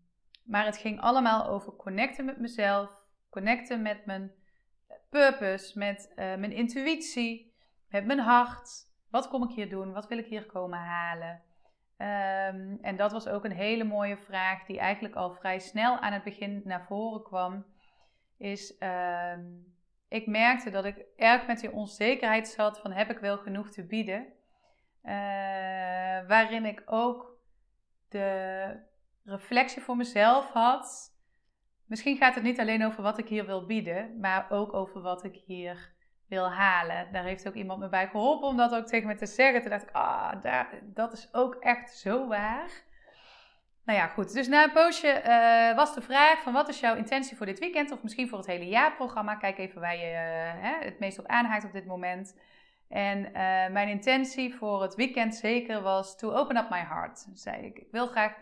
maar 0.43 0.65
het 0.65 0.77
ging 0.77 1.01
allemaal 1.01 1.47
over 1.47 1.75
connecten 1.75 2.25
met 2.25 2.39
mezelf, 2.39 3.01
connecten 3.29 3.81
met 3.81 4.05
mijn 4.05 4.31
purpose, 5.09 5.77
met 5.79 6.07
uh, 6.09 6.15
mijn 6.15 6.51
intuïtie 6.51 7.53
met 7.93 8.05
mijn 8.05 8.19
hart. 8.19 8.91
Wat 9.09 9.27
kom 9.27 9.43
ik 9.43 9.55
hier 9.55 9.69
doen? 9.69 9.93
Wat 9.93 10.07
wil 10.07 10.17
ik 10.17 10.25
hier 10.25 10.45
komen 10.45 10.79
halen? 10.79 11.41
Um, 11.97 12.77
en 12.81 12.95
dat 12.95 13.11
was 13.11 13.27
ook 13.27 13.45
een 13.45 13.51
hele 13.51 13.83
mooie 13.83 14.17
vraag 14.17 14.65
die 14.65 14.79
eigenlijk 14.79 15.15
al 15.15 15.33
vrij 15.33 15.59
snel 15.59 15.97
aan 15.97 16.13
het 16.13 16.23
begin 16.23 16.61
naar 16.63 16.85
voren 16.85 17.23
kwam. 17.23 17.65
Is, 18.37 18.75
um, 18.79 19.75
ik 20.07 20.27
merkte 20.27 20.69
dat 20.69 20.85
ik 20.85 21.05
erg 21.15 21.47
met 21.47 21.59
die 21.59 21.71
onzekerheid 21.71 22.47
zat 22.47 22.79
van 22.79 22.91
heb 22.91 23.09
ik 23.09 23.17
wel 23.17 23.37
genoeg 23.37 23.69
te 23.69 23.85
bieden? 23.85 24.25
Uh, 25.03 25.11
waarin 26.27 26.65
ik 26.65 26.81
ook 26.85 27.32
de 28.13 28.79
reflectie 29.23 29.81
voor 29.81 29.97
mezelf 29.97 30.51
had. 30.51 31.15
Misschien 31.85 32.17
gaat 32.17 32.35
het 32.35 32.43
niet 32.43 32.59
alleen 32.59 32.85
over 32.85 33.03
wat 33.03 33.17
ik 33.17 33.27
hier 33.27 33.45
wil 33.45 33.65
bieden, 33.65 34.19
maar 34.19 34.45
ook 34.49 34.73
over 34.73 35.01
wat 35.01 35.23
ik 35.23 35.35
hier 35.45 35.91
wil 36.27 36.51
halen. 36.51 37.11
Daar 37.11 37.23
heeft 37.23 37.47
ook 37.47 37.53
iemand 37.53 37.79
me 37.79 37.89
bij 37.89 38.07
geholpen 38.07 38.47
om 38.47 38.57
dat 38.57 38.75
ook 38.75 38.85
tegen 38.85 39.07
me 39.07 39.15
te 39.15 39.25
zeggen. 39.25 39.61
Toen 39.61 39.69
dacht 39.69 39.83
ik, 39.83 39.91
ah, 39.91 40.31
dat 40.83 41.13
is 41.13 41.29
ook 41.31 41.55
echt 41.55 41.97
zo 41.97 42.27
waar. 42.27 42.83
Nou 43.85 43.99
ja, 43.99 44.07
goed. 44.07 44.33
Dus 44.33 44.47
na 44.47 44.63
een 44.63 44.71
poosje 44.71 45.21
uh, 45.25 45.75
was 45.75 45.93
de 45.93 46.01
vraag 46.01 46.41
van 46.41 46.53
wat 46.53 46.69
is 46.69 46.79
jouw 46.79 46.95
intentie 46.95 47.37
voor 47.37 47.45
dit 47.45 47.59
weekend? 47.59 47.91
Of 47.91 48.03
misschien 48.03 48.29
voor 48.29 48.37
het 48.37 48.47
hele 48.47 48.67
jaarprogramma. 48.67 49.35
Kijk 49.35 49.57
even 49.57 49.81
waar 49.81 49.97
je 49.97 50.11
uh, 50.11 50.63
hè, 50.63 50.85
het 50.85 50.99
meest 50.99 51.19
op 51.19 51.25
aanhaakt 51.25 51.65
op 51.65 51.71
dit 51.71 51.85
moment. 51.85 52.35
En 52.93 53.25
uh, 53.25 53.33
mijn 53.71 53.87
intentie 53.87 54.55
voor 54.55 54.81
het 54.81 54.95
weekend 54.95 55.35
zeker 55.35 55.81
was 55.81 56.17
to 56.17 56.31
open 56.31 56.57
up 56.57 56.69
my 56.69 56.79
heart. 56.79 57.27
Zei 57.33 57.65
ik. 57.65 57.77
Ik 57.77 57.91
wil 57.91 58.07
graag 58.07 58.35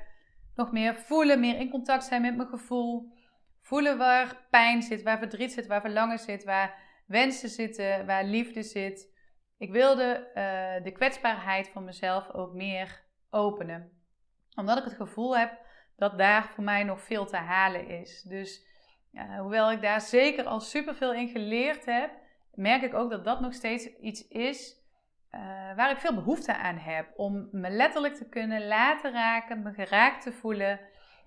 nog 0.56 0.72
meer 0.72 0.96
voelen, 0.96 1.40
meer 1.40 1.60
in 1.60 1.70
contact 1.70 2.04
zijn 2.04 2.22
met 2.22 2.36
mijn 2.36 2.50
gevoel. 2.50 3.14
Voelen 3.62 3.98
waar 3.98 4.48
pijn 4.50 4.82
zit, 4.82 5.02
waar 5.02 5.18
verdriet 5.18 5.52
zit, 5.52 5.68
waar 5.68 5.82
verlangen 5.82 6.20
zit, 6.20 6.44
waar 6.44 6.80
wensen 7.06 7.50
zitten, 7.50 8.06
waar 8.06 8.24
liefde 8.24 8.64
zit. 8.64 9.14
Ik 9.58 9.72
wilde 9.72 10.28
uh, 10.28 10.84
de 10.84 10.92
kwetsbaarheid 10.92 11.70
van 11.70 11.84
mezelf 11.84 12.30
ook 12.32 12.54
meer 12.54 13.04
openen. 13.30 13.92
Omdat 14.56 14.78
ik 14.78 14.84
het 14.84 14.94
gevoel 14.94 15.38
heb 15.38 15.60
dat 15.96 16.18
daar 16.18 16.48
voor 16.48 16.64
mij 16.64 16.84
nog 16.84 17.02
veel 17.02 17.26
te 17.26 17.38
halen 17.38 17.88
is. 17.88 18.22
Dus 18.22 18.66
uh, 19.14 19.40
hoewel 19.40 19.72
ik 19.72 19.82
daar 19.82 20.02
zeker 20.02 20.46
al 20.46 20.60
superveel 20.60 21.14
in 21.14 21.30
geleerd 21.30 21.86
heb, 21.86 22.21
merk 22.56 22.82
ik 22.82 22.94
ook 22.94 23.10
dat 23.10 23.26
dat 23.26 23.40
nog 23.40 23.54
steeds 23.54 23.86
iets 23.86 24.28
is 24.28 24.80
uh, 25.32 25.42
waar 25.76 25.92
ik 25.92 25.98
veel 25.98 26.14
behoefte 26.14 26.56
aan 26.56 26.78
heb. 26.78 27.14
Om 27.16 27.50
me 27.52 27.70
letterlijk 27.70 28.16
te 28.16 28.30
kunnen 28.30 28.68
laten 28.68 29.12
raken, 29.12 29.64
me 29.64 29.74
geraakt 29.74 30.24
te 30.24 30.32
voelen. 30.32 30.80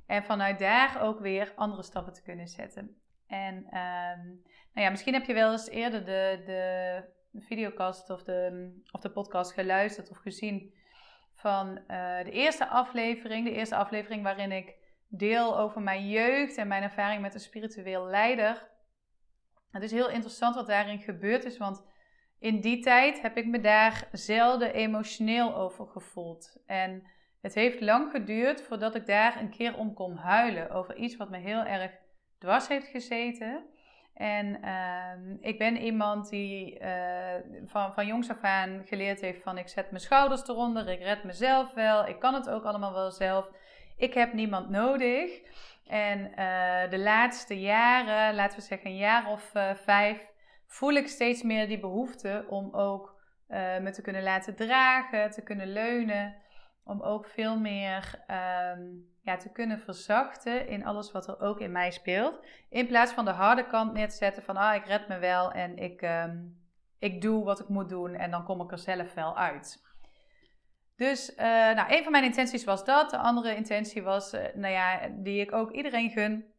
En 0.06 0.24
vanuit 0.24 0.58
daar 0.58 1.02
ook 1.02 1.20
weer 1.20 1.52
andere 1.56 1.82
stappen 1.82 2.12
te 2.12 2.22
kunnen 2.22 2.48
zetten. 2.48 2.96
En 3.26 3.54
um, 3.54 4.42
nou 4.72 4.86
ja, 4.86 4.90
misschien 4.90 5.14
heb 5.14 5.24
je 5.24 5.34
wel 5.34 5.52
eens 5.52 5.68
eerder 5.68 6.04
de, 6.04 6.42
de 6.46 7.02
videocast 7.40 8.10
of 8.10 8.22
de, 8.22 8.70
of 8.90 9.00
de 9.00 9.10
podcast 9.10 9.52
geluisterd 9.52 10.10
of 10.10 10.16
gezien 10.16 10.74
van 11.34 11.68
uh, 11.68 12.24
de 12.24 12.30
eerste 12.30 12.66
aflevering. 12.66 13.44
De 13.44 13.52
eerste 13.52 13.76
aflevering 13.76 14.22
waarin 14.22 14.52
ik 14.52 14.74
deel 15.08 15.58
over 15.58 15.82
mijn 15.82 16.08
jeugd 16.08 16.56
en 16.56 16.68
mijn 16.68 16.82
ervaring 16.82 17.20
met 17.20 17.34
een 17.34 17.40
spiritueel 17.40 18.06
leider. 18.06 18.72
Het 19.74 19.82
is 19.82 19.90
heel 19.90 20.10
interessant 20.10 20.54
wat 20.54 20.66
daarin 20.66 20.98
gebeurd 20.98 21.44
is, 21.44 21.58
want 21.58 21.84
in 22.38 22.60
die 22.60 22.82
tijd 22.82 23.20
heb 23.20 23.36
ik 23.36 23.46
me 23.46 23.60
daar 23.60 24.08
zelden 24.12 24.74
emotioneel 24.74 25.54
over 25.54 25.86
gevoeld. 25.86 26.56
En 26.66 27.02
het 27.40 27.54
heeft 27.54 27.80
lang 27.80 28.10
geduurd 28.10 28.62
voordat 28.62 28.94
ik 28.94 29.06
daar 29.06 29.40
een 29.40 29.50
keer 29.50 29.76
om 29.76 29.94
kon 29.94 30.16
huilen 30.16 30.70
over 30.70 30.96
iets 30.96 31.16
wat 31.16 31.30
me 31.30 31.38
heel 31.38 31.62
erg 31.62 31.90
dwars 32.38 32.68
heeft 32.68 32.86
gezeten. 32.86 33.64
En 34.14 34.58
uh, 34.64 35.36
ik 35.40 35.58
ben 35.58 35.76
iemand 35.76 36.28
die 36.28 36.80
uh, 36.80 37.34
van, 37.66 37.92
van 37.92 38.06
jongs 38.06 38.30
af 38.30 38.42
aan 38.42 38.82
geleerd 38.84 39.20
heeft 39.20 39.42
van 39.42 39.58
ik 39.58 39.68
zet 39.68 39.90
mijn 39.90 40.02
schouders 40.02 40.48
eronder, 40.48 40.88
ik 40.88 41.02
red 41.02 41.24
mezelf 41.24 41.72
wel, 41.72 42.06
ik 42.06 42.18
kan 42.18 42.34
het 42.34 42.50
ook 42.50 42.64
allemaal 42.64 42.92
wel 42.92 43.10
zelf. 43.10 43.50
ik 43.96 44.14
heb 44.14 44.32
niemand 44.32 44.70
nodig. 44.70 45.40
En 45.86 46.34
eh, 46.34 46.90
de 46.90 46.98
laatste 46.98 47.60
jaren, 47.60 48.34
laten 48.34 48.58
we 48.58 48.64
zeggen 48.64 48.90
een 48.90 48.96
jaar 48.96 49.30
of 49.30 49.54
uh, 49.54 49.74
vijf, 49.74 50.26
voel 50.66 50.92
ik 50.92 51.08
steeds 51.08 51.42
meer 51.42 51.66
die 51.66 51.80
behoefte 51.80 52.44
om 52.48 52.74
ook 52.74 53.14
uh, 53.48 53.78
me 53.78 53.90
te 53.90 54.02
kunnen 54.02 54.22
laten 54.22 54.56
dragen, 54.56 55.30
te 55.30 55.42
kunnen 55.42 55.72
leunen. 55.72 56.42
Om 56.84 57.02
ook 57.02 57.26
veel 57.26 57.58
meer 57.58 58.24
um, 58.76 59.12
ja, 59.22 59.36
te 59.36 59.52
kunnen 59.52 59.78
verzachten 59.78 60.68
in 60.68 60.84
alles 60.84 61.12
wat 61.12 61.28
er 61.28 61.40
ook 61.40 61.60
in 61.60 61.72
mij 61.72 61.90
speelt. 61.90 62.46
In 62.68 62.86
plaats 62.86 63.12
van 63.12 63.24
de 63.24 63.30
harde 63.30 63.66
kant 63.66 63.92
neer 63.92 64.08
te 64.08 64.16
zetten 64.16 64.42
van 64.42 64.56
ah, 64.56 64.74
ik 64.74 64.86
red 64.86 65.08
me 65.08 65.18
wel 65.18 65.52
en 65.52 65.76
ik, 65.76 66.02
um, 66.02 66.62
ik 66.98 67.20
doe 67.20 67.44
wat 67.44 67.60
ik 67.60 67.68
moet 67.68 67.88
doen 67.88 68.14
en 68.14 68.30
dan 68.30 68.44
kom 68.44 68.60
ik 68.60 68.70
er 68.70 68.78
zelf 68.78 69.14
wel 69.14 69.36
uit. 69.36 69.83
Dus 70.96 71.30
uh, 71.30 71.36
nou, 71.46 71.94
een 71.94 72.02
van 72.02 72.12
mijn 72.12 72.24
intenties 72.24 72.64
was 72.64 72.84
dat. 72.84 73.10
De 73.10 73.16
andere 73.16 73.56
intentie 73.56 74.02
was, 74.02 74.34
uh, 74.34 74.40
nou 74.54 74.72
ja, 74.72 75.08
die 75.08 75.40
ik 75.40 75.52
ook 75.52 75.72
iedereen 75.72 76.10
gun. 76.10 76.52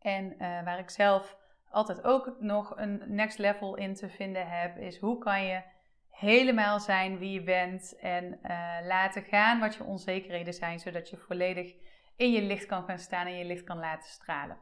En 0.00 0.32
uh, 0.32 0.38
waar 0.38 0.78
ik 0.78 0.90
zelf 0.90 1.36
altijd 1.70 2.04
ook 2.04 2.36
nog 2.40 2.72
een 2.76 3.02
next 3.06 3.38
level 3.38 3.76
in 3.76 3.94
te 3.94 4.08
vinden 4.08 4.48
heb, 4.48 4.76
is 4.78 4.98
hoe 4.98 5.18
kan 5.18 5.44
je 5.44 5.62
helemaal 6.10 6.80
zijn 6.80 7.18
wie 7.18 7.32
je 7.32 7.42
bent 7.42 7.96
en 7.96 8.40
laten 8.84 9.22
gaan 9.22 9.60
wat 9.60 9.74
je 9.74 9.84
onzekerheden 9.84 10.54
zijn, 10.54 10.78
zodat 10.78 11.08
je 11.10 11.16
volledig 11.16 11.74
in 12.16 12.32
je 12.32 12.42
licht 12.42 12.66
kan 12.66 12.84
gaan 12.84 12.98
staan 12.98 13.26
en 13.26 13.38
je 13.38 13.44
licht 13.44 13.64
kan 13.64 13.78
laten 13.78 14.10
stralen. 14.10 14.58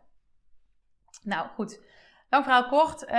Nou 1.23 1.49
goed, 1.49 1.81
Lang 2.35 2.47
verhaal 2.47 2.69
kort, 2.69 3.13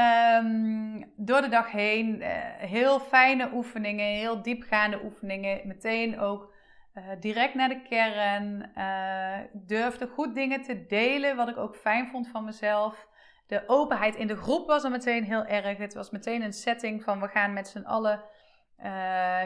um, 0.43 1.13
door 1.15 1.41
de 1.41 1.49
dag 1.49 1.71
heen 1.71 2.21
uh, 2.21 2.27
heel 2.57 2.99
fijne 2.99 3.49
oefeningen, 3.53 4.05
heel 4.05 4.41
diepgaande 4.41 5.03
oefeningen. 5.03 5.67
Meteen 5.67 6.19
ook 6.19 6.53
uh, 6.93 7.03
direct 7.19 7.53
naar 7.53 7.69
de 7.69 7.81
kern. 7.81 8.71
Uh, 8.77 9.37
durfde 9.53 10.07
goed 10.07 10.35
dingen 10.35 10.61
te 10.61 10.85
delen, 10.85 11.35
wat 11.35 11.49
ik 11.49 11.57
ook 11.57 11.75
fijn 11.75 12.07
vond 12.07 12.27
van 12.27 12.45
mezelf. 12.45 13.07
De 13.47 13.63
openheid 13.67 14.15
in 14.15 14.27
de 14.27 14.35
groep 14.35 14.67
was 14.67 14.83
er 14.83 14.91
meteen 14.91 15.23
heel 15.23 15.45
erg. 15.45 15.77
Het 15.77 15.93
was 15.93 16.09
meteen 16.09 16.41
een 16.41 16.53
setting 16.53 17.03
van 17.03 17.19
we 17.19 17.27
gaan 17.27 17.53
met 17.53 17.67
z'n 17.67 17.85
allen. 17.85 18.23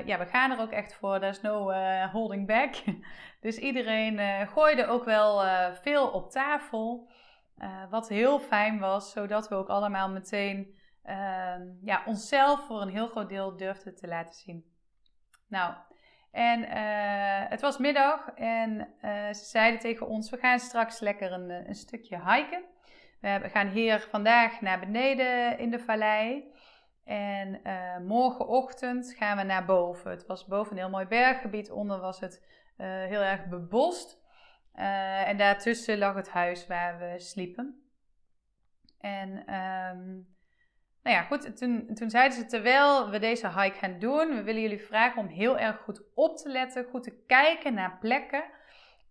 ja, 0.05 0.17
we 0.17 0.25
gaan 0.25 0.51
er 0.51 0.59
ook 0.59 0.71
echt 0.71 0.93
voor. 0.93 1.19
There's 1.19 1.41
no 1.41 1.71
holding 2.11 2.47
back. 2.47 2.75
dus 3.45 3.57
iedereen 3.57 4.47
gooide 4.47 4.85
ook 4.85 5.05
wel 5.05 5.43
veel 5.81 6.07
op 6.07 6.31
tafel. 6.31 7.08
Uh, 7.61 7.89
wat 7.89 8.09
heel 8.09 8.39
fijn 8.39 8.79
was, 8.79 9.11
zodat 9.11 9.49
we 9.49 9.55
ook 9.55 9.69
allemaal 9.69 10.09
meteen 10.09 10.77
uh, 11.05 11.55
ja, 11.81 12.03
onszelf 12.05 12.65
voor 12.65 12.81
een 12.81 12.89
heel 12.89 13.07
groot 13.07 13.29
deel 13.29 13.57
durfden 13.57 13.95
te 13.95 14.07
laten 14.07 14.33
zien. 14.33 14.65
Nou, 15.47 15.73
en 16.31 16.59
uh, 16.61 17.49
het 17.49 17.61
was 17.61 17.77
middag 17.77 18.29
en 18.35 18.87
eh, 19.01 19.33
ze 19.33 19.45
zeiden 19.45 19.79
tegen 19.79 20.07
ons: 20.07 20.29
We 20.29 20.37
gaan 20.37 20.59
straks 20.59 20.99
lekker 20.99 21.31
een, 21.31 21.49
een 21.49 21.75
stukje 21.75 22.21
hiken. 22.31 22.63
We 23.19 23.49
gaan 23.49 23.67
hier 23.67 23.99
vandaag 23.99 24.61
naar 24.61 24.79
beneden 24.79 25.57
in 25.57 25.69
de 25.69 25.79
vallei. 25.79 26.53
En 27.03 27.61
morgenochtend 28.05 29.13
gaan 29.17 29.37
we 29.37 29.43
naar 29.43 29.65
boven. 29.65 30.11
Het 30.11 30.25
was 30.25 30.45
boven 30.45 30.71
een 30.71 30.77
heel 30.77 30.89
mooi 30.89 31.05
berggebied, 31.05 31.71
onder 31.71 31.99
was 31.99 32.19
het 32.19 32.45
heel 32.77 33.21
erg 33.21 33.45
bebost. 33.45 34.18
Uh, 34.79 35.27
en 35.27 35.37
daartussen 35.37 35.97
lag 35.97 36.15
het 36.15 36.29
huis 36.29 36.67
waar 36.67 36.99
we 36.99 37.19
sliepen. 37.19 37.83
En 38.99 39.29
um, 39.29 40.27
nou 41.03 41.15
ja, 41.15 41.21
goed, 41.21 41.57
toen, 41.57 41.93
toen 41.93 42.09
zeiden 42.09 42.37
ze 42.37 42.45
terwijl 42.45 43.09
we 43.09 43.19
deze 43.19 43.61
hike 43.61 43.77
gaan 43.77 43.99
doen, 43.99 44.35
we 44.35 44.43
willen 44.43 44.61
jullie 44.61 44.85
vragen 44.85 45.21
om 45.21 45.27
heel 45.27 45.57
erg 45.57 45.77
goed 45.77 46.01
op 46.13 46.37
te 46.37 46.49
letten, 46.49 46.85
goed 46.89 47.03
te 47.03 47.23
kijken 47.27 47.73
naar 47.73 47.97
plekken. 47.99 48.43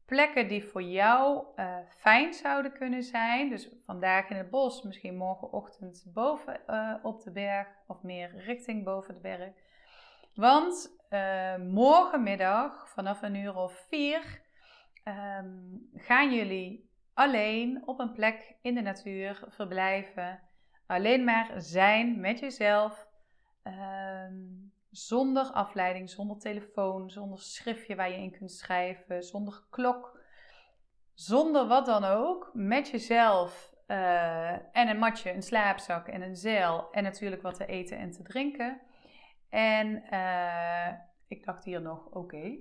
Plekken 0.06 0.48
die 0.48 0.64
voor 0.64 0.82
jou 0.82 1.44
uh, 1.56 1.76
fijn 1.88 2.34
zouden 2.34 2.72
kunnen 2.72 3.02
zijn. 3.02 3.48
Dus 3.48 3.68
vandaag 3.86 4.28
in 4.28 4.36
het 4.36 4.50
bos, 4.50 4.82
misschien 4.82 5.16
morgenochtend 5.16 6.04
boven 6.06 6.60
uh, 6.66 6.94
op 7.02 7.22
de 7.22 7.30
berg 7.30 7.68
of 7.86 8.02
meer 8.02 8.36
richting 8.36 8.84
boven 8.84 9.14
de 9.14 9.20
berg. 9.20 9.52
Want 10.34 10.96
morgenmiddag 11.72 12.88
vanaf 12.88 13.22
een 13.22 13.34
uur 13.34 13.56
of 13.56 13.86
vier 13.88 14.46
um, 15.08 15.88
gaan 15.94 16.34
jullie 16.34 16.90
alleen 17.14 17.86
op 17.86 17.98
een 17.98 18.12
plek 18.12 18.56
in 18.62 18.74
de 18.74 18.80
natuur 18.80 19.44
verblijven. 19.48 20.40
Alleen 20.86 21.24
maar 21.24 21.52
zijn 21.56 22.20
met 22.20 22.38
jezelf. 22.38 23.08
Um, 23.64 24.72
zonder 24.90 25.44
afleiding, 25.52 26.10
zonder 26.10 26.38
telefoon, 26.38 27.10
zonder 27.10 27.38
schriftje 27.38 27.94
waar 27.94 28.10
je 28.10 28.16
in 28.16 28.30
kunt 28.30 28.52
schrijven, 28.52 29.22
zonder 29.22 29.66
klok. 29.70 30.20
Zonder 31.14 31.66
wat 31.66 31.86
dan 31.86 32.04
ook, 32.04 32.50
met 32.54 32.88
jezelf 32.88 33.74
uh, 33.86 34.52
en 34.52 34.88
een 34.88 34.98
matje, 34.98 35.32
een 35.32 35.42
slaapzak 35.42 36.08
en 36.08 36.22
een 36.22 36.36
zeil 36.36 36.90
en 36.90 37.02
natuurlijk 37.02 37.42
wat 37.42 37.54
te 37.54 37.66
eten 37.66 37.98
en 37.98 38.10
te 38.10 38.22
drinken. 38.22 38.80
En 39.48 40.02
uh, 40.12 40.88
ik 41.28 41.44
dacht 41.44 41.64
hier 41.64 41.80
nog, 41.80 42.06
oké. 42.06 42.56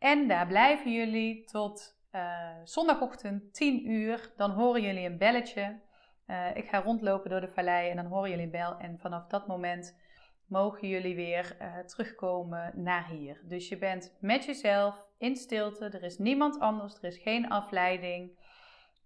En 0.00 0.28
daar 0.28 0.46
blijven 0.46 0.92
jullie 0.92 1.44
tot 1.44 1.98
uh, 2.12 2.50
zondagochtend 2.64 3.54
10 3.54 3.90
uur. 3.90 4.32
Dan 4.36 4.50
horen 4.50 4.82
jullie 4.82 5.06
een 5.06 5.18
belletje. 5.18 5.80
Uh, 6.26 6.56
ik 6.56 6.68
ga 6.68 6.80
rondlopen 6.80 7.30
door 7.30 7.40
de 7.40 7.52
vallei 7.54 7.90
en 7.90 7.96
dan 7.96 8.06
horen 8.06 8.30
jullie 8.30 8.44
een 8.44 8.50
bel. 8.50 8.78
En 8.78 8.98
vanaf 8.98 9.26
dat 9.26 9.46
moment 9.46 9.98
mogen 10.46 10.88
jullie 10.88 11.14
weer 11.14 11.56
uh, 11.60 11.78
terugkomen 11.78 12.72
naar 12.74 13.06
hier. 13.06 13.40
Dus 13.44 13.68
je 13.68 13.78
bent 13.78 14.16
met 14.20 14.44
jezelf 14.44 15.06
in 15.18 15.36
stilte. 15.36 15.84
Er 15.84 16.02
is 16.02 16.18
niemand 16.18 16.60
anders. 16.60 16.94
Er 16.94 17.04
is 17.04 17.18
geen 17.18 17.48
afleiding. 17.48 18.38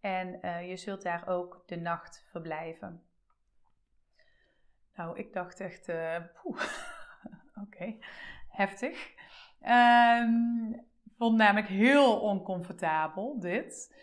En 0.01 0.41
je 0.67 0.77
zult 0.77 1.03
daar 1.03 1.29
ook 1.29 1.63
de 1.67 1.77
nacht 1.77 2.27
verblijven. 2.31 3.03
Nou, 4.95 5.19
ik 5.19 5.33
dacht 5.33 5.61
echt, 5.61 5.89
oké, 7.65 7.97
heftig. 8.49 9.14
Um, 9.69 10.87
vond 11.19 11.37
namelijk 11.37 11.69
heel 11.69 12.21
oncomfortabel 12.21 13.41
dit. 13.41 13.95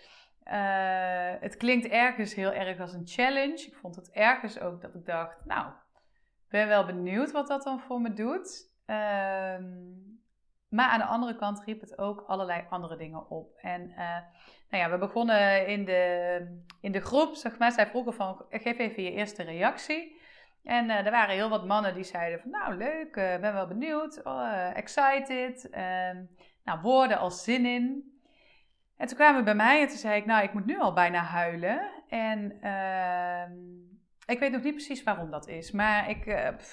Uh, 0.48 1.34
het 1.40 1.58
klinkt 1.58 1.88
ergens 1.88 2.34
heel 2.34 2.54
erg 2.54 2.80
als 2.80 2.94
een 2.94 3.08
challenge. 3.08 3.66
Ik 3.68 3.76
vond 3.82 3.96
het 3.96 4.12
ergens 4.12 4.60
ook 4.60 4.82
dat 4.82 4.96
ik 4.96 5.06
dacht, 5.06 5.46
nou, 5.46 5.72
ben 6.50 6.68
wel 6.68 6.86
benieuwd 6.86 7.32
wat 7.32 7.48
dat 7.48 7.64
dan 7.64 7.80
voor 7.80 8.02
me 8.02 8.14
doet. 8.14 8.70
Um, 8.86 10.20
maar 10.70 10.90
aan 10.90 11.00
de 11.00 11.06
andere 11.06 11.36
kant 11.36 11.64
riep 11.66 11.82
het 11.82 11.98
ook 11.98 12.24
allerlei 12.28 12.66
andere 12.70 12.98
dingen 12.98 13.30
op. 13.30 13.58
En 13.58 13.90
uh, 13.90 13.98
nou 14.70 14.84
ja, 14.84 14.90
we 14.90 14.98
begonnen 14.98 15.68
in 15.68 15.86
de, 15.86 16.62
in 16.82 16.92
de 16.92 17.02
groep, 17.02 17.36
zeg 17.36 17.58
maar. 17.58 17.72
Zij 17.72 17.88
vroegen 17.88 18.14
van, 18.14 18.46
geef 18.50 18.78
even 18.78 19.04
je 19.04 19.12
eerste 19.12 19.44
reactie. 19.44 20.20
En 20.64 20.86
uh, 20.86 21.06
er 21.06 21.12
waren 21.12 21.36
heel 21.36 21.50
wat 21.50 21.66
mannen 21.66 21.94
die 21.94 22.04
zeiden 22.04 22.40
van, 22.40 22.50
nou 22.50 22.78
leuk, 22.78 23.16
uh, 23.16 23.40
ben 23.40 23.54
wel 23.54 23.68
benieuwd, 23.68 24.24
oh, 24.24 24.78
excited. 24.78 25.70
Ehm, 25.70 26.24
nou, 26.64 26.82
woorden 26.82 27.18
als 27.18 27.44
zin 27.44 27.66
in. 27.66 28.10
En 28.98 29.08
toen 29.08 29.18
kwamen 29.18 29.38
we 29.40 29.44
bij 29.44 29.56
mij 29.56 29.82
en 29.82 29.88
toen 29.88 29.98
zei 29.98 30.20
ik, 30.20 30.26
nou, 30.26 30.44
ik 30.44 30.54
moet 30.54 30.66
nu 30.66 30.80
al 30.80 30.94
bijna 30.94 31.22
huilen. 31.22 31.92
En 32.08 32.58
uh, 32.64 33.44
ik 34.26 34.40
weet 34.40 34.52
nog 34.52 34.64
niet 34.64 34.74
precies 34.74 35.04
waarom 35.04 35.32
dat 35.32 35.48
is. 35.48 35.72
Maar 35.72 36.10
ik, 36.10 36.26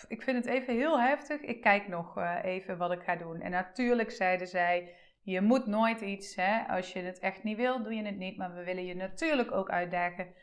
ik 0.08 0.22
vind 0.22 0.36
het 0.36 0.46
even 0.46 0.74
heel 0.74 1.00
heftig. 1.00 1.40
Ik 1.40 1.60
kijk 1.60 1.88
nog 1.88 2.18
even 2.42 2.78
wat 2.78 2.92
ik 2.92 3.02
ga 3.02 3.16
doen. 3.16 3.40
En 3.40 3.50
natuurlijk 3.50 4.10
zeiden 4.10 4.46
zij, 4.46 4.94
je 5.22 5.40
moet 5.40 5.66
nooit 5.66 6.00
iets, 6.00 6.36
hè, 6.36 6.66
als 6.68 6.92
je 6.92 7.00
het 7.00 7.18
echt 7.18 7.42
niet 7.42 7.56
wil, 7.56 7.82
doe 7.82 7.94
je 7.94 8.04
het 8.04 8.16
niet. 8.16 8.36
Maar 8.36 8.54
we 8.54 8.64
willen 8.64 8.84
je 8.84 8.94
natuurlijk 8.94 9.52
ook 9.52 9.70
uitdagen 9.70 10.34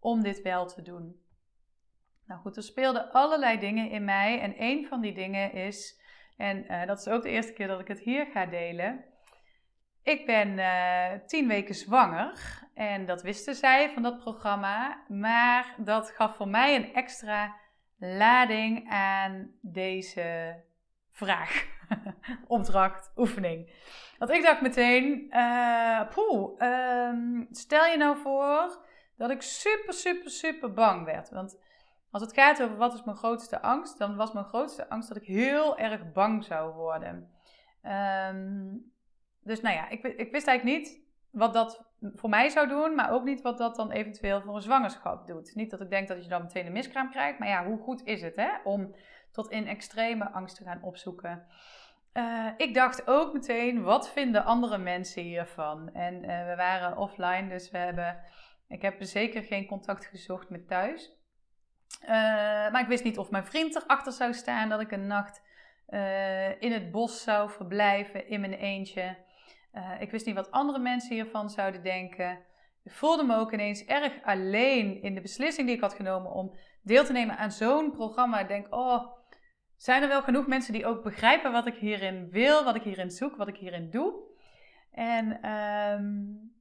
om 0.00 0.22
dit 0.22 0.42
wel 0.42 0.66
te 0.66 0.82
doen. 0.82 1.27
Nou 2.28 2.40
goed, 2.40 2.56
er 2.56 2.62
speelden 2.62 3.12
allerlei 3.12 3.58
dingen 3.58 3.90
in 3.90 4.04
mij. 4.04 4.40
En 4.40 4.54
een 4.62 4.86
van 4.86 5.00
die 5.00 5.12
dingen 5.12 5.52
is, 5.52 6.00
en 6.36 6.72
uh, 6.72 6.86
dat 6.86 6.98
is 6.98 7.08
ook 7.08 7.22
de 7.22 7.28
eerste 7.28 7.52
keer 7.52 7.66
dat 7.66 7.80
ik 7.80 7.88
het 7.88 8.00
hier 8.00 8.26
ga 8.26 8.46
delen. 8.46 9.04
Ik 10.02 10.26
ben 10.26 10.48
uh, 10.48 11.26
tien 11.26 11.48
weken 11.48 11.74
zwanger. 11.74 12.62
En 12.74 13.06
dat 13.06 13.22
wisten 13.22 13.54
zij 13.54 13.90
van 13.90 14.02
dat 14.02 14.18
programma. 14.18 15.04
Maar 15.08 15.74
dat 15.78 16.10
gaf 16.10 16.36
voor 16.36 16.48
mij 16.48 16.76
een 16.76 16.94
extra 16.94 17.56
lading 17.98 18.90
aan 18.90 19.50
deze 19.60 20.56
vraag, 21.10 21.66
opdracht, 22.46 23.12
oefening. 23.16 23.72
Want 24.18 24.30
ik 24.30 24.42
dacht 24.42 24.60
meteen, 24.60 25.26
uh, 25.30 26.08
poeh, 26.08 26.60
um, 26.62 27.46
stel 27.50 27.86
je 27.86 27.96
nou 27.96 28.16
voor 28.16 28.86
dat 29.16 29.30
ik 29.30 29.42
super, 29.42 29.92
super, 29.92 30.30
super 30.30 30.72
bang 30.72 31.04
werd. 31.04 31.30
Want 31.30 31.66
als 32.10 32.22
het 32.22 32.32
gaat 32.32 32.62
over 32.62 32.76
wat 32.76 32.94
is 32.94 33.04
mijn 33.04 33.16
grootste 33.16 33.62
angst, 33.62 33.98
dan 33.98 34.16
was 34.16 34.32
mijn 34.32 34.44
grootste 34.44 34.88
angst 34.88 35.08
dat 35.08 35.16
ik 35.16 35.26
heel 35.26 35.78
erg 35.78 36.12
bang 36.12 36.44
zou 36.44 36.74
worden. 36.74 37.30
Um, 37.82 38.92
dus 39.42 39.60
nou 39.60 39.74
ja, 39.74 39.88
ik, 39.88 40.02
ik, 40.02 40.32
wist 40.32 40.46
eigenlijk 40.46 40.78
niet 40.78 41.00
wat 41.30 41.52
dat 41.52 41.86
voor 42.00 42.30
mij 42.30 42.48
zou 42.48 42.68
doen, 42.68 42.94
maar 42.94 43.12
ook 43.12 43.24
niet 43.24 43.42
wat 43.42 43.58
dat 43.58 43.76
dan 43.76 43.90
eventueel 43.90 44.40
voor 44.40 44.54
een 44.54 44.62
zwangerschap 44.62 45.26
doet. 45.26 45.54
Niet 45.54 45.70
dat 45.70 45.80
ik 45.80 45.90
denk 45.90 46.08
dat 46.08 46.22
je 46.22 46.28
dan 46.28 46.42
meteen 46.42 46.66
een 46.66 46.72
miskraam 46.72 47.10
krijgt, 47.10 47.38
maar 47.38 47.48
ja, 47.48 47.64
hoe 47.64 47.78
goed 47.78 48.04
is 48.04 48.22
het 48.22 48.36
hè, 48.36 48.50
om 48.64 48.94
tot 49.32 49.50
in 49.50 49.66
extreme 49.66 50.30
angst 50.30 50.56
te 50.56 50.64
gaan 50.64 50.82
opzoeken. 50.82 51.46
ik 52.56 52.74
dacht 52.74 53.08
ook 53.08 53.32
meteen, 53.32 53.82
wat 53.82 54.10
vinden 54.10 54.44
andere 54.44 54.78
mensen 54.78 55.22
hiervan? 55.22 55.94
En 55.94 56.20
we 56.20 56.54
waren 56.56 56.96
offline, 56.96 57.48
dus 57.48 57.70
we 57.70 57.78
hebben, 57.78 58.20
ik 58.68 58.82
heb 58.82 58.96
zeker 58.98 59.42
geen 59.42 59.66
contact 59.66 60.06
gezocht 60.06 60.50
met 60.50 60.68
thuis. 60.68 61.17
Maar 62.72 62.80
ik 62.80 62.86
wist 62.86 63.04
niet 63.04 63.18
of 63.18 63.30
mijn 63.30 63.44
vriend 63.44 63.76
erachter 63.76 64.12
zou 64.12 64.34
staan 64.34 64.68
dat 64.68 64.80
ik 64.80 64.90
een 64.90 65.06
nacht 65.06 65.42
in 66.58 66.72
het 66.72 66.90
bos 66.90 67.22
zou 67.22 67.50
verblijven 67.50 68.28
in 68.28 68.40
mijn 68.40 68.54
eentje. 68.54 69.16
ik 70.00 70.10
wist 70.10 70.26
niet 70.26 70.34
wat 70.34 70.50
andere 70.50 70.78
mensen 70.78 71.14
hiervan 71.14 71.50
zouden 71.50 71.82
denken. 71.82 72.38
Ik 72.84 72.92
voelde 72.92 73.24
me 73.24 73.36
ook 73.36 73.52
ineens 73.52 73.84
erg 73.84 74.22
alleen 74.22 75.02
in 75.02 75.14
de 75.14 75.20
beslissing 75.20 75.66
die 75.66 75.76
ik 75.76 75.82
had 75.82 75.94
genomen 75.94 76.32
om 76.32 76.56
deel 76.82 77.04
te 77.04 77.12
nemen 77.12 77.36
aan 77.36 77.52
zo'n 77.52 77.90
programma. 77.90 78.40
Ik 78.40 78.48
denk, 78.48 78.74
oh, 78.74 79.16
zijn 79.76 80.02
er 80.02 80.08
wel 80.08 80.22
genoeg 80.22 80.46
mensen 80.46 80.72
die 80.72 80.86
ook 80.86 81.02
begrijpen 81.02 81.52
wat 81.52 81.66
ik 81.66 81.74
hierin 81.74 82.30
wil, 82.30 82.64
wat 82.64 82.74
ik 82.74 82.82
hierin 82.82 83.10
zoek, 83.10 83.36
wat 83.36 83.48
ik 83.48 83.56
hierin 83.56 83.90
doe? 83.90 84.14
En 84.90 85.50
um, 85.50 86.56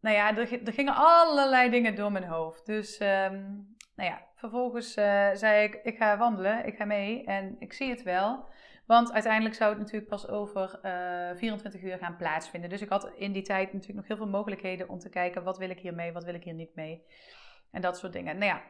nou 0.00 0.16
ja, 0.16 0.36
er, 0.36 0.46
gingen 0.72 0.94
allerlei 0.94 1.70
dingen 1.70 1.94
door 1.94 2.12
mijn 2.12 2.24
hoofd. 2.24 2.66
Dus 2.66 3.00
um, 3.00 3.76
nou 3.96 4.10
ja, 4.10 4.26
vervolgens 4.50 4.96
uh, 4.96 5.30
zei 5.32 5.64
ik, 5.64 5.80
ik 5.82 5.96
ga 5.96 6.16
wandelen, 6.16 6.66
ik 6.66 6.76
ga 6.76 6.84
mee 6.84 7.24
en 7.24 7.56
ik 7.58 7.72
zie 7.72 7.90
het 7.90 8.02
wel. 8.02 8.44
Want 8.86 9.12
uiteindelijk 9.12 9.54
zou 9.54 9.70
het 9.70 9.78
natuurlijk 9.78 10.10
pas 10.10 10.28
over 10.28 10.78
uh, 10.82 11.30
eh, 11.30 11.36
24 11.36 11.82
uur 11.82 11.98
gaan 11.98 12.16
plaatsvinden. 12.16 12.70
Dus 12.70 12.80
ik 12.80 12.88
had 12.88 13.12
in 13.16 13.32
die 13.32 13.42
tijd 13.42 13.72
natuurlijk 13.72 13.98
nog 13.98 14.08
heel 14.08 14.16
veel 14.16 14.38
mogelijkheden 14.38 14.88
om 14.88 14.98
te 14.98 15.08
kijken 15.08 15.44
wat 15.44 15.58
wil 15.58 15.70
ik 15.70 15.78
hier 15.78 15.94
mee, 15.94 16.12
wat 16.12 16.24
wil 16.24 16.34
ik 16.34 16.44
hier 16.44 16.54
niet 16.54 16.74
mee. 16.74 17.04
En 17.70 17.80
dat 17.80 17.98
soort 17.98 18.12
dingen. 18.12 18.38
Nou 18.38 18.52
ja, 18.52 18.62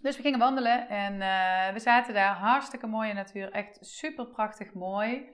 dus 0.00 0.16
we 0.16 0.22
gingen 0.22 0.38
wandelen 0.38 0.88
en 0.88 1.12
uh, 1.12 1.72
we 1.72 1.78
zaten 1.78 2.14
daar. 2.14 2.34
Hartstikke 2.34 2.86
mooie 2.86 3.12
natuur, 3.12 3.50
echt 3.50 3.78
super 3.80 4.26
prachtig 4.26 4.74
mooi. 4.74 5.28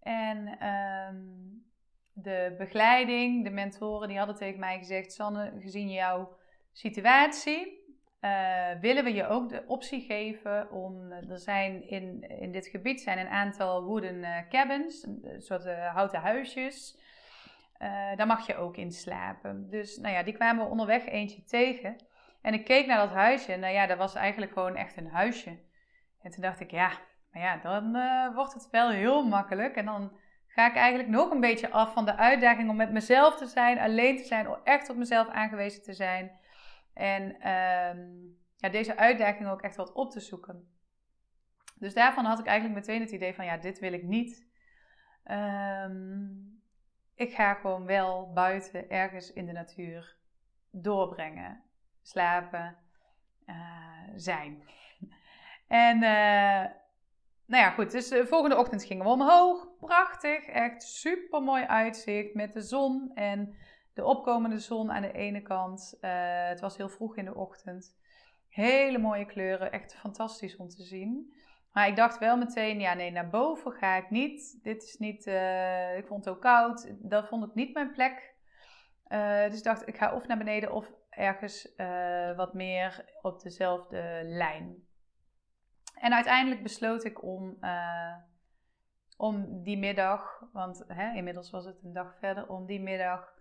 En 0.00 0.66
um, 0.68 1.64
de 2.12 2.54
begeleiding, 2.58 3.44
de 3.44 3.50
mentoren, 3.50 4.08
die 4.08 4.18
hadden 4.18 4.36
tegen 4.36 4.60
mij 4.60 4.78
gezegd: 4.78 5.12
Sanne, 5.12 5.52
gezien 5.58 5.90
jouw 5.90 6.36
situatie, 6.72 7.83
uh, 8.24 8.80
willen 8.80 9.04
we 9.04 9.14
je 9.14 9.26
ook 9.26 9.48
de 9.48 9.64
optie 9.66 10.00
geven 10.00 10.70
om, 10.70 11.12
eh, 11.12 11.30
er 11.30 11.38
zijn 11.38 11.88
in, 11.88 12.28
in 12.28 12.52
dit 12.52 12.66
gebied 12.66 13.00
zijn 13.00 13.18
een 13.18 13.28
aantal 13.28 13.84
wooden 13.84 14.14
uh, 14.14 14.38
cabins, 14.48 15.02
een 15.02 15.42
soort 15.42 15.66
houten 15.74 16.20
huisjes. 16.20 16.98
daar 18.16 18.26
mag 18.26 18.46
je 18.46 18.56
ook 18.56 18.76
in 18.76 18.92
slapen. 18.92 19.70
Dus 19.70 19.96
nou 19.96 20.14
ja, 20.14 20.22
die 20.22 20.34
kwamen 20.34 20.64
we 20.64 20.70
onderweg 20.70 21.06
eentje 21.06 21.44
tegen. 21.44 21.96
En 22.42 22.54
ik 22.54 22.64
keek 22.64 22.86
naar 22.86 22.98
dat 22.98 23.10
huisje 23.10 23.52
en 23.52 23.60
nou 23.60 23.72
ja, 23.72 23.86
dat 23.86 23.98
was 23.98 24.14
eigenlijk 24.14 24.52
gewoon 24.52 24.76
echt 24.76 24.96
een 24.96 25.10
huisje. 25.10 25.58
En 26.22 26.30
toen 26.30 26.42
dacht 26.42 26.60
ik, 26.60 26.70
ja, 26.70 26.90
maar 27.32 27.42
ja, 27.42 27.56
dan 27.56 27.92
wordt 28.34 28.54
het 28.54 28.68
wel 28.70 28.90
heel 28.90 29.24
makkelijk. 29.24 29.76
En 29.76 29.84
dan 29.84 30.16
ga 30.46 30.66
ik 30.66 30.76
eigenlijk 30.76 31.08
nog 31.08 31.30
een 31.30 31.40
beetje 31.40 31.70
af 31.70 31.92
van 31.92 32.04
de 32.04 32.16
uitdaging 32.16 32.70
om 32.70 32.76
met 32.76 32.92
mezelf 32.92 33.36
te 33.36 33.46
zijn, 33.46 33.78
alleen 33.78 34.16
te 34.16 34.24
zijn, 34.24 34.46
echt 34.64 34.90
op 34.90 34.96
mezelf 34.96 35.28
aangewezen 35.28 35.82
te 35.82 35.92
zijn. 35.92 36.42
En 36.94 37.22
um, 37.22 38.38
ja, 38.56 38.68
deze 38.68 38.96
uitdaging 38.96 39.48
ook 39.48 39.62
echt 39.62 39.76
wat 39.76 39.92
op 39.92 40.10
te 40.10 40.20
zoeken. 40.20 40.68
Dus 41.78 41.94
daarvan 41.94 42.24
had 42.24 42.38
ik 42.38 42.46
eigenlijk 42.46 42.80
meteen 42.80 43.00
het 43.00 43.10
idee 43.10 43.34
van 43.34 43.44
ja, 43.44 43.56
dit 43.56 43.78
wil 43.78 43.92
ik 43.92 44.02
niet. 44.02 44.46
Um, 45.24 46.62
ik 47.14 47.34
ga 47.34 47.54
gewoon 47.54 47.86
wel 47.86 48.32
buiten 48.32 48.90
ergens 48.90 49.32
in 49.32 49.46
de 49.46 49.52
natuur 49.52 50.16
doorbrengen, 50.70 51.62
slapen, 52.02 52.76
uh, 53.46 53.54
zijn. 54.14 54.62
En 55.68 55.96
uh, 55.96 56.70
nou 57.46 57.62
ja, 57.62 57.70
goed. 57.70 57.90
Dus 57.90 58.08
de 58.08 58.18
eh, 58.18 58.26
volgende 58.26 58.56
ochtend 58.56 58.84
gingen 58.84 59.04
we 59.04 59.10
omhoog. 59.10 59.68
Prachtig. 59.78 60.46
Echt 60.46 60.82
super 60.82 61.42
mooi 61.42 61.64
uitzicht 61.64 62.34
met 62.34 62.52
de 62.52 62.60
zon 62.60 63.10
en 63.14 63.54
de 63.94 64.04
opkomende 64.04 64.58
zon 64.58 64.92
aan 64.92 65.02
de 65.02 65.12
ene 65.12 65.42
kant. 65.42 65.98
Uh, 66.00 66.10
het 66.48 66.60
was 66.60 66.76
heel 66.76 66.88
vroeg 66.88 67.16
in 67.16 67.24
de 67.24 67.34
ochtend. 67.34 67.96
Hele 68.48 68.98
mooie 68.98 69.24
kleuren, 69.24 69.72
echt 69.72 69.94
fantastisch 69.94 70.56
om 70.56 70.68
te 70.68 70.82
zien. 70.82 71.34
Maar 71.72 71.88
ik 71.88 71.96
dacht 71.96 72.18
wel 72.18 72.36
meteen, 72.36 72.80
ja 72.80 72.94
nee, 72.94 73.10
naar 73.10 73.30
boven 73.30 73.72
ga 73.72 73.96
ik 73.96 74.10
niet. 74.10 74.58
Dit 74.62 74.82
is 74.82 74.96
niet, 74.98 75.26
uh, 75.26 75.96
ik 75.96 76.06
vond 76.06 76.24
het 76.24 76.34
ook 76.34 76.40
koud. 76.40 76.94
Dat 76.98 77.28
vond 77.28 77.44
ik 77.44 77.54
niet 77.54 77.74
mijn 77.74 77.90
plek. 77.90 78.34
Uh, 79.08 79.44
dus 79.44 79.58
ik 79.58 79.64
dacht, 79.64 79.88
ik 79.88 79.96
ga 79.96 80.14
of 80.14 80.26
naar 80.26 80.38
beneden 80.38 80.72
of 80.72 80.92
ergens 81.10 81.74
wat 82.36 82.54
meer 82.54 83.04
op 83.22 83.42
dezelfde 83.42 84.20
lijn. 84.24 84.86
En 85.94 86.14
uiteindelijk 86.14 86.62
besloot 86.62 87.04
ik 87.04 87.22
om, 87.22 87.58
om 89.16 89.62
die 89.62 89.78
middag, 89.78 90.42
want 90.52 90.84
hè, 90.86 91.14
inmiddels 91.14 91.50
was 91.50 91.64
het 91.64 91.82
een 91.82 91.92
dag 91.92 92.18
verder, 92.18 92.48
om 92.48 92.66
die 92.66 92.80
middag 92.80 93.34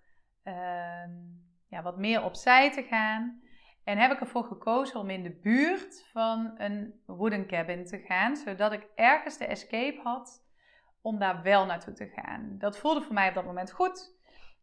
Ehm, 0.43 1.11
ja, 1.67 1.81
wat 1.81 1.97
meer 1.97 2.23
opzij 2.23 2.71
te 2.71 2.83
gaan. 2.83 3.41
En 3.83 3.97
heb 3.97 4.11
ik 4.11 4.19
ervoor 4.19 4.43
gekozen 4.43 4.99
om 4.99 5.09
in 5.09 5.23
de 5.23 5.39
buurt 5.41 6.05
van 6.11 6.51
een 6.57 7.01
wooden 7.05 7.47
cabin 7.47 7.85
te 7.85 7.97
gaan, 7.97 8.35
zodat 8.35 8.71
ik 8.71 8.87
ergens 8.95 9.37
de 9.37 9.45
escape 9.45 9.99
had 10.03 10.43
om 11.01 11.19
daar 11.19 11.41
wel 11.41 11.65
naartoe 11.65 11.93
te 11.93 12.07
gaan. 12.07 12.55
Dat 12.57 12.77
voelde 12.77 13.01
voor 13.01 13.13
mij 13.13 13.27
op 13.27 13.33
dat 13.33 13.45
moment 13.45 13.71
goed. 13.71 14.15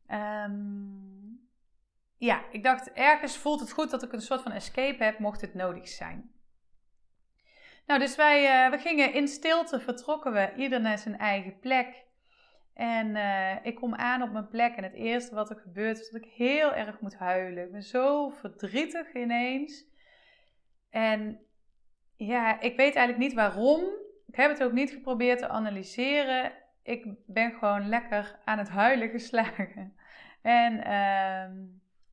Um, 0.09 1.49
ja, 2.17 2.45
ik 2.51 2.63
dacht 2.63 2.93
ergens 2.93 3.37
voelt 3.37 3.61
het 3.61 3.73
goed 3.73 3.91
dat 3.91 4.03
ik 4.03 4.13
een 4.13 4.21
soort 4.21 4.43
van 4.43 4.53
escape 4.53 5.05
heb, 5.05 5.19
mocht 5.19 5.41
het 5.41 5.55
nodig 5.55 5.89
zijn. 5.89 6.33
Nou, 7.87 8.01
dus 8.01 8.17
wij 8.17 8.65
uh, 8.65 8.71
we 8.71 8.79
gingen 8.79 9.13
in 9.13 9.29
stilte, 9.29 9.81
vertrokken 9.81 10.33
we 10.33 10.53
ieder 10.57 10.81
naar 10.81 10.99
zijn 10.99 11.19
eigen 11.19 11.59
plek. 11.59 12.05
En 12.81 13.17
uh, 13.17 13.57
ik 13.63 13.75
kom 13.75 13.95
aan 13.95 14.23
op 14.23 14.33
mijn 14.33 14.49
plek 14.49 14.77
en 14.77 14.83
het 14.83 14.95
eerste 14.95 15.35
wat 15.35 15.51
er 15.51 15.57
gebeurt 15.57 16.01
is 16.01 16.11
dat 16.11 16.23
ik 16.23 16.31
heel 16.31 16.75
erg 16.75 17.01
moet 17.01 17.15
huilen. 17.15 17.65
Ik 17.65 17.73
ben 17.73 17.83
zo 17.83 18.29
verdrietig 18.29 19.15
ineens. 19.15 19.85
En 20.91 21.41
ja, 22.17 22.61
ik 22.61 22.77
weet 22.77 22.95
eigenlijk 22.95 23.19
niet 23.19 23.35
waarom. 23.35 23.81
Ik 24.27 24.37
heb 24.37 24.51
het 24.51 24.63
ook 24.63 24.73
niet 24.73 24.91
geprobeerd 24.91 25.39
te 25.39 25.49
analyseren. 25.49 26.53
Ik 26.83 27.07
ben 27.27 27.53
gewoon 27.53 27.89
lekker 27.89 28.39
aan 28.45 28.59
het 28.59 28.69
huilen 28.69 29.09
geslagen. 29.19 29.97
En 30.43 30.73
uh, 30.73 31.59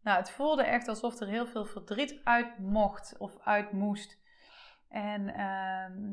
nou, 0.01 0.17
het 0.17 0.29
voelde 0.29 0.63
echt 0.63 0.87
alsof 0.87 1.19
er 1.19 1.27
heel 1.27 1.47
veel 1.47 1.65
verdriet 1.65 2.21
uit 2.23 2.57
mocht 2.59 3.15
of 3.17 3.37
uit 3.43 3.71
moest. 3.71 4.19
En 4.89 5.21
uh, 5.27 6.07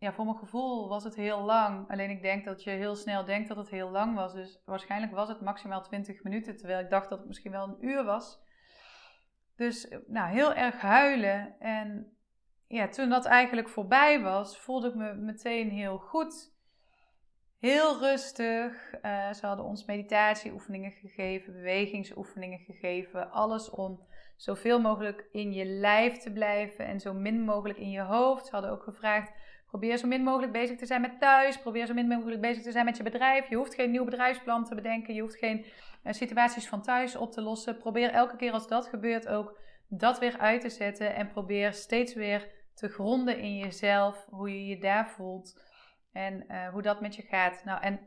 ja, 0.00 0.12
voor 0.12 0.24
mijn 0.24 0.36
gevoel 0.36 0.88
was 0.88 1.04
het 1.04 1.14
heel 1.14 1.40
lang. 1.40 1.90
Alleen 1.90 2.10
ik 2.10 2.22
denk 2.22 2.44
dat 2.44 2.62
je 2.62 2.70
heel 2.70 2.94
snel 2.94 3.24
denkt 3.24 3.48
dat 3.48 3.56
het 3.56 3.70
heel 3.70 3.90
lang 3.90 4.14
was. 4.14 4.32
Dus 4.32 4.62
waarschijnlijk 4.64 5.12
was 5.12 5.28
het 5.28 5.40
maximaal 5.40 5.82
20 5.82 6.22
minuten. 6.22 6.56
Terwijl 6.56 6.80
ik 6.80 6.90
dacht 6.90 7.08
dat 7.08 7.18
het 7.18 7.26
misschien 7.26 7.50
wel 7.50 7.68
een 7.68 7.84
uur 7.88 8.04
was. 8.04 8.40
Dus 9.56 9.94
nou, 10.06 10.30
heel 10.30 10.54
erg 10.54 10.80
huilen. 10.80 11.60
En 11.60 12.16
ja, 12.66 12.88
toen 12.88 13.08
dat 13.08 13.24
eigenlijk 13.24 13.68
voorbij 13.68 14.20
was, 14.20 14.58
voelde 14.58 14.88
ik 14.88 14.94
me 14.94 15.14
meteen 15.14 15.70
heel 15.70 15.98
goed. 15.98 16.52
Heel 17.58 17.98
rustig. 17.98 18.94
Uh, 19.02 19.32
ze 19.32 19.46
hadden 19.46 19.64
ons 19.64 19.84
meditatieoefeningen 19.84 20.92
gegeven, 20.92 21.52
bewegingsoefeningen 21.52 22.58
gegeven. 22.58 23.30
Alles 23.30 23.70
om 23.70 24.06
zoveel 24.36 24.80
mogelijk 24.80 25.28
in 25.32 25.52
je 25.52 25.64
lijf 25.64 26.16
te 26.16 26.32
blijven 26.32 26.86
en 26.86 27.00
zo 27.00 27.12
min 27.12 27.40
mogelijk 27.40 27.78
in 27.78 27.90
je 27.90 28.02
hoofd. 28.02 28.46
Ze 28.46 28.52
hadden 28.52 28.70
ook 28.70 28.82
gevraagd 28.82 29.32
Probeer 29.70 29.96
zo 29.96 30.06
min 30.06 30.22
mogelijk 30.22 30.52
bezig 30.52 30.78
te 30.78 30.86
zijn 30.86 31.00
met 31.00 31.18
thuis. 31.20 31.58
Probeer 31.58 31.86
zo 31.86 31.94
min 31.94 32.08
mogelijk 32.08 32.40
bezig 32.40 32.62
te 32.62 32.70
zijn 32.70 32.84
met 32.84 32.96
je 32.96 33.02
bedrijf. 33.02 33.48
Je 33.48 33.56
hoeft 33.56 33.74
geen 33.74 33.90
nieuw 33.90 34.04
bedrijfsplan 34.04 34.64
te 34.64 34.74
bedenken. 34.74 35.14
Je 35.14 35.20
hoeft 35.20 35.38
geen 35.38 35.64
uh, 36.04 36.12
situaties 36.12 36.68
van 36.68 36.82
thuis 36.82 37.16
op 37.16 37.32
te 37.32 37.42
lossen. 37.42 37.76
Probeer 37.76 38.10
elke 38.10 38.36
keer 38.36 38.52
als 38.52 38.68
dat 38.68 38.86
gebeurt 38.86 39.28
ook 39.28 39.58
dat 39.88 40.18
weer 40.18 40.38
uit 40.38 40.60
te 40.60 40.68
zetten. 40.70 41.14
En 41.14 41.28
probeer 41.28 41.72
steeds 41.72 42.14
weer 42.14 42.48
te 42.74 42.88
gronden 42.88 43.38
in 43.38 43.56
jezelf. 43.56 44.26
Hoe 44.30 44.50
je 44.50 44.66
je 44.66 44.78
daar 44.78 45.08
voelt. 45.08 45.62
En 46.12 46.44
uh, 46.48 46.68
hoe 46.68 46.82
dat 46.82 47.00
met 47.00 47.14
je 47.16 47.22
gaat. 47.22 47.64
Nou, 47.64 47.82
en 47.82 48.00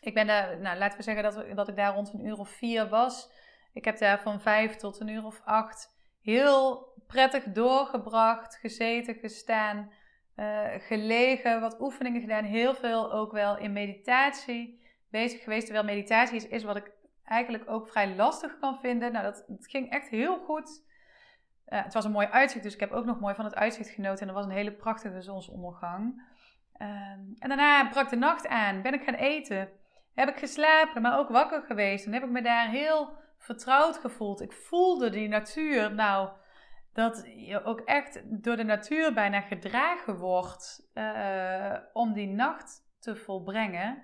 ik 0.00 0.14
ben 0.14 0.26
daar, 0.26 0.60
nou, 0.60 0.78
laten 0.78 0.98
we 0.98 1.04
zeggen 1.04 1.22
dat, 1.22 1.56
dat 1.56 1.68
ik 1.68 1.76
daar 1.76 1.94
rond 1.94 2.12
een 2.12 2.26
uur 2.26 2.38
of 2.38 2.48
vier 2.48 2.88
was. 2.88 3.30
Ik 3.72 3.84
heb 3.84 3.98
daar 3.98 4.20
van 4.20 4.40
vijf 4.40 4.76
tot 4.76 5.00
een 5.00 5.08
uur 5.08 5.24
of 5.24 5.40
acht 5.44 6.00
heel 6.22 6.92
prettig 7.06 7.44
doorgebracht, 7.44 8.56
gezeten, 8.56 9.14
gestaan. 9.14 9.92
Uh, 10.36 10.66
gelegen, 10.78 11.60
wat 11.60 11.80
oefeningen 11.80 12.20
gedaan, 12.20 12.44
heel 12.44 12.74
veel 12.74 13.12
ook 13.12 13.32
wel 13.32 13.58
in 13.58 13.72
meditatie 13.72 14.80
bezig 15.10 15.42
geweest. 15.42 15.64
Terwijl 15.64 15.84
meditatie 15.86 16.48
is, 16.48 16.62
wat 16.62 16.76
ik 16.76 16.90
eigenlijk 17.24 17.70
ook 17.70 17.88
vrij 17.88 18.14
lastig 18.14 18.58
kan 18.58 18.78
vinden. 18.80 19.12
Nou, 19.12 19.24
dat, 19.24 19.44
ging 19.60 19.90
echt 19.90 20.08
heel 20.08 20.38
goed. 20.38 20.82
Het 21.64 21.94
was 21.94 22.04
een 22.04 22.12
mooi 22.12 22.26
uitzicht, 22.26 22.64
dus 22.64 22.74
ik 22.74 22.80
heb 22.80 22.92
ook 22.92 23.04
nog 23.04 23.20
mooi 23.20 23.34
van 23.34 23.44
het 23.44 23.54
uitzicht 23.54 23.90
genoten. 23.90 24.20
En 24.20 24.28
er 24.28 24.34
was 24.34 24.44
een 24.44 24.50
hele 24.50 24.72
prachtige 24.72 25.22
zonsondergang. 25.22 26.30
Uh, 26.78 26.88
en 27.38 27.48
daarna 27.48 27.88
brak 27.88 28.10
de 28.10 28.16
nacht 28.16 28.48
aan, 28.48 28.82
ben 28.82 28.94
ik 28.94 29.02
gaan 29.02 29.14
eten. 29.14 29.68
Heb 30.14 30.28
ik 30.28 30.38
geslapen, 30.38 31.02
maar 31.02 31.18
ook 31.18 31.28
wakker 31.28 31.62
geweest. 31.62 32.06
En 32.06 32.12
heb 32.12 32.22
ik 32.22 32.30
me 32.30 32.42
daar 32.42 32.68
heel 32.68 33.16
vertrouwd 33.38 33.98
gevoeld. 33.98 34.40
Ik 34.40 34.52
voelde 34.52 35.10
die 35.10 35.28
natuur. 35.28 35.94
Nou, 35.94 36.28
dat 36.92 37.24
je 37.36 37.64
ook 37.64 37.80
echt 37.80 38.22
door 38.24 38.56
de 38.56 38.64
natuur 38.64 39.12
bijna 39.12 39.40
gedragen 39.40 40.16
wordt 40.16 40.90
uh, 40.94 41.76
om 41.92 42.12
die 42.12 42.28
nacht 42.28 42.90
te 42.98 43.16
volbrengen. 43.16 44.02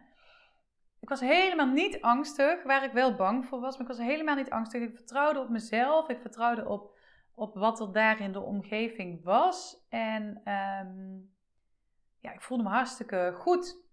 Ik 1.01 1.09
was 1.09 1.21
helemaal 1.21 1.67
niet 1.67 2.01
angstig, 2.01 2.63
waar 2.63 2.85
ik 2.85 2.93
wel 2.93 3.15
bang 3.15 3.47
voor 3.47 3.61
was, 3.61 3.73
maar 3.73 3.87
ik 3.87 3.97
was 3.97 4.07
helemaal 4.07 4.35
niet 4.35 4.51
angstig. 4.51 4.83
Ik 4.83 4.97
vertrouwde 4.97 5.41
op 5.41 5.49
mezelf, 5.49 6.09
ik 6.09 6.21
vertrouwde 6.21 6.69
op, 6.69 6.99
op 7.35 7.55
wat 7.55 7.81
er 7.81 7.93
daar 7.93 8.21
in 8.21 8.33
de 8.33 8.41
omgeving 8.41 9.25
was. 9.25 9.87
En 9.89 10.25
um, 10.25 11.31
ja, 12.21 12.33
ik 12.33 12.43
voelde 12.43 12.63
me 12.63 12.69
hartstikke 12.69 13.33
goed. 13.35 13.87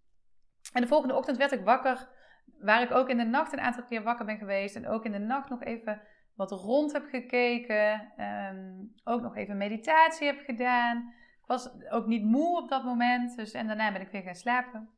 En 0.73 0.81
de 0.81 0.88
volgende 0.88 1.15
ochtend 1.15 1.38
werd 1.38 1.51
ik 1.51 1.63
wakker, 1.63 2.10
waar 2.60 2.81
ik 2.81 2.91
ook 2.91 3.10
in 3.10 3.17
de 3.17 3.23
nacht 3.23 3.53
een 3.53 3.60
aantal 3.60 3.84
keer 3.84 4.03
wakker 4.03 4.25
ben 4.25 4.38
geweest. 4.38 4.75
En 4.75 4.88
ook 4.88 5.05
in 5.05 5.12
de 5.12 5.19
nacht 5.19 5.49
nog 5.49 5.63
even 5.63 6.01
wat 6.36 6.52
rond 6.52 6.91
heb 6.91 7.06
gekeken. 7.10 8.12
Um, 8.17 8.93
ook 9.04 9.21
nog 9.21 9.36
even 9.36 9.58
meditatie 9.58 10.28
heb 10.28 10.39
gedaan. 10.45 11.13
Ik 11.41 11.48
was 11.48 11.69
ook 11.89 12.06
niet 12.06 12.24
moe 12.24 12.62
op 12.62 12.69
dat 12.69 12.84
moment. 12.84 13.36
Dus, 13.36 13.52
en 13.52 13.67
daarna 13.67 13.91
ben 13.91 14.02
ik 14.02 14.12
weer 14.12 14.21
gaan 14.21 14.36
slapen. 14.36 14.89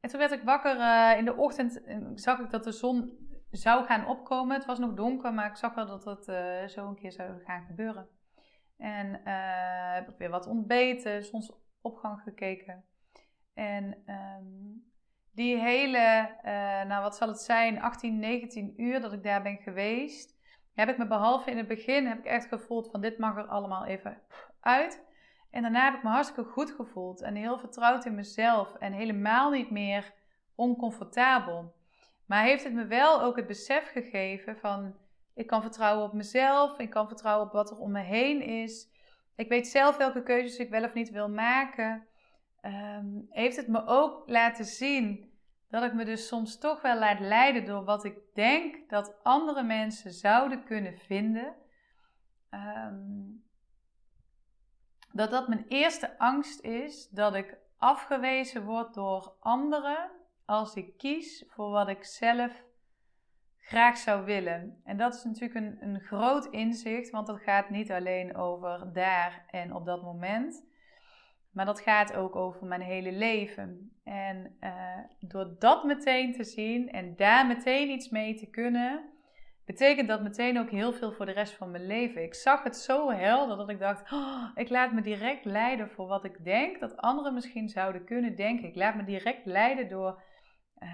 En 0.00 0.10
toen 0.10 0.18
werd 0.18 0.32
ik 0.32 0.42
wakker 0.42 0.76
uh, 0.76 1.18
in 1.18 1.24
de 1.24 1.36
ochtend. 1.36 1.84
En 1.84 2.18
zag 2.18 2.38
ik 2.38 2.50
dat 2.50 2.64
de 2.64 2.72
zon 2.72 3.26
zou 3.50 3.84
gaan 3.84 4.06
opkomen. 4.06 4.56
Het 4.56 4.66
was 4.66 4.78
nog 4.78 4.94
donker, 4.94 5.34
maar 5.34 5.50
ik 5.50 5.56
zag 5.56 5.74
wel 5.74 5.86
dat 5.86 6.02
dat 6.02 6.28
uh, 6.28 6.66
zo 6.66 6.88
een 6.88 6.98
keer 6.98 7.12
zou 7.12 7.44
gaan 7.44 7.64
gebeuren. 7.66 8.08
En 8.76 9.06
uh, 9.06 9.94
heb 9.94 10.08
ik 10.08 10.18
weer 10.18 10.30
wat 10.30 10.46
ontbeten, 10.46 11.24
zonsopgang 11.24 12.20
gekeken. 12.20 12.84
En 13.54 14.04
um, 14.06 14.86
die 15.32 15.56
hele, 15.56 16.36
nou 16.86 17.02
wat 17.02 17.16
zal 17.16 17.28
het 17.28 17.40
zijn, 17.40 17.80
18, 17.80 18.18
19 18.18 18.82
uur 18.82 19.00
dat 19.00 19.12
ik 19.12 19.22
daar 19.22 19.42
ben 19.42 19.56
geweest 19.56 20.37
heb 20.78 20.88
ik 20.88 20.98
me 20.98 21.06
behalve 21.06 21.50
in 21.50 21.56
het 21.56 21.68
begin 21.68 22.06
heb 22.06 22.18
ik 22.18 22.24
echt 22.24 22.48
gevoeld 22.48 22.90
van 22.90 23.00
dit 23.00 23.18
mag 23.18 23.36
er 23.36 23.46
allemaal 23.46 23.84
even 23.84 24.20
uit. 24.60 25.04
En 25.50 25.62
daarna 25.62 25.84
heb 25.84 25.94
ik 25.94 26.02
me 26.02 26.08
hartstikke 26.08 26.50
goed 26.50 26.70
gevoeld 26.70 27.22
en 27.22 27.34
heel 27.34 27.58
vertrouwd 27.58 28.04
in 28.04 28.14
mezelf 28.14 28.74
en 28.74 28.92
helemaal 28.92 29.50
niet 29.50 29.70
meer 29.70 30.12
oncomfortabel. 30.54 31.74
Maar 32.26 32.42
heeft 32.42 32.64
het 32.64 32.72
me 32.72 32.86
wel 32.86 33.22
ook 33.22 33.36
het 33.36 33.46
besef 33.46 33.90
gegeven 33.90 34.56
van 34.56 34.94
ik 35.34 35.46
kan 35.46 35.62
vertrouwen 35.62 36.04
op 36.04 36.12
mezelf, 36.12 36.78
ik 36.78 36.90
kan 36.90 37.06
vertrouwen 37.06 37.46
op 37.46 37.52
wat 37.52 37.70
er 37.70 37.78
om 37.78 37.92
me 37.92 38.02
heen 38.02 38.42
is. 38.42 38.88
Ik 39.36 39.48
weet 39.48 39.68
zelf 39.68 39.96
welke 39.96 40.22
keuzes 40.22 40.58
ik 40.58 40.70
wel 40.70 40.84
of 40.84 40.94
niet 40.94 41.10
wil 41.10 41.28
maken. 41.28 42.06
Um, 42.62 43.26
heeft 43.30 43.56
het 43.56 43.68
me 43.68 43.86
ook 43.86 44.22
laten 44.26 44.64
zien 44.64 45.27
dat 45.70 45.82
ik 45.82 45.94
me 45.94 46.04
dus 46.04 46.26
soms 46.26 46.58
toch 46.58 46.82
wel 46.82 46.98
laat 46.98 47.20
leiden 47.20 47.64
door 47.64 47.84
wat 47.84 48.04
ik 48.04 48.18
denk 48.34 48.90
dat 48.90 49.18
andere 49.22 49.62
mensen 49.62 50.12
zouden 50.12 50.64
kunnen 50.64 50.98
vinden. 50.98 51.54
Ehm, 52.50 53.26
dat 55.12 55.30
dat 55.30 55.48
mijn 55.48 55.64
eerste 55.68 56.18
angst 56.18 56.60
is 56.60 57.08
dat 57.08 57.34
ik 57.34 57.56
afgewezen 57.78 58.64
word 58.64 58.94
door 58.94 59.36
anderen 59.40 60.10
als 60.44 60.74
ik 60.74 60.96
kies 60.96 61.44
voor 61.48 61.70
wat 61.70 61.88
ik 61.88 62.04
zelf 62.04 62.62
graag 63.58 63.96
zou 63.96 64.24
willen. 64.24 64.80
En 64.84 64.96
dat 64.96 65.14
is 65.14 65.24
natuurlijk 65.24 65.54
een, 65.54 65.78
een 65.80 66.00
groot 66.00 66.46
inzicht, 66.46 67.10
want 67.10 67.26
dat 67.26 67.40
gaat 67.40 67.70
niet 67.70 67.90
alleen 67.90 68.36
over 68.36 68.92
daar 68.92 69.44
en 69.50 69.74
op 69.74 69.84
dat 69.84 70.02
moment. 70.02 70.67
Maar 71.50 71.64
dat 71.64 71.80
gaat 71.80 72.14
ook 72.14 72.36
over 72.36 72.66
mijn 72.66 72.80
hele 72.80 73.12
leven. 73.12 73.92
En 74.04 74.56
uh, 74.60 74.98
door 75.20 75.56
dat 75.58 75.84
meteen 75.84 76.32
te 76.32 76.44
zien 76.44 76.90
en 76.90 77.16
daar 77.16 77.46
meteen 77.46 77.90
iets 77.90 78.08
mee 78.08 78.34
te 78.34 78.50
kunnen, 78.50 79.12
betekent 79.64 80.08
dat 80.08 80.22
meteen 80.22 80.58
ook 80.58 80.70
heel 80.70 80.92
veel 80.92 81.12
voor 81.12 81.26
de 81.26 81.32
rest 81.32 81.52
van 81.52 81.70
mijn 81.70 81.86
leven. 81.86 82.22
Ik 82.22 82.34
zag 82.34 82.62
het 82.62 82.76
zo 82.76 83.10
helder 83.10 83.56
dat 83.56 83.68
ik 83.68 83.78
dacht: 83.78 84.12
oh, 84.12 84.50
ik 84.54 84.68
laat 84.68 84.92
me 84.92 85.00
direct 85.00 85.44
leiden 85.44 85.90
voor 85.90 86.06
wat 86.06 86.24
ik 86.24 86.44
denk 86.44 86.80
dat 86.80 86.96
anderen 86.96 87.34
misschien 87.34 87.68
zouden 87.68 88.04
kunnen 88.04 88.36
denken. 88.36 88.68
Ik 88.68 88.74
laat 88.74 88.94
me 88.94 89.04
direct 89.04 89.46
leiden 89.46 89.88
door 89.88 90.22
uh, 90.78 90.88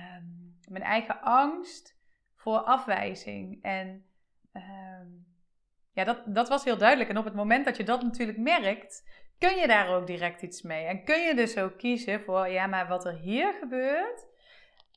mijn 0.68 0.84
eigen 0.84 1.20
angst 1.20 1.98
voor 2.34 2.58
afwijzing. 2.58 3.62
En 3.62 4.04
uh, 4.52 4.62
ja, 5.92 6.04
dat, 6.04 6.22
dat 6.26 6.48
was 6.48 6.64
heel 6.64 6.78
duidelijk. 6.78 7.10
En 7.10 7.18
op 7.18 7.24
het 7.24 7.34
moment 7.34 7.64
dat 7.64 7.76
je 7.76 7.84
dat 7.84 8.02
natuurlijk 8.02 8.38
merkt, 8.38 9.10
kun 9.38 9.56
je 9.56 9.66
daar 9.66 9.88
ook 9.88 10.06
direct 10.06 10.42
iets 10.42 10.62
mee. 10.62 10.84
En 10.84 11.04
kun 11.04 11.20
je 11.20 11.34
dus 11.34 11.58
ook 11.58 11.78
kiezen 11.78 12.20
voor, 12.20 12.48
ja, 12.48 12.66
maar 12.66 12.88
wat 12.88 13.04
er 13.04 13.14
hier 13.14 13.54
gebeurt, 13.60 14.26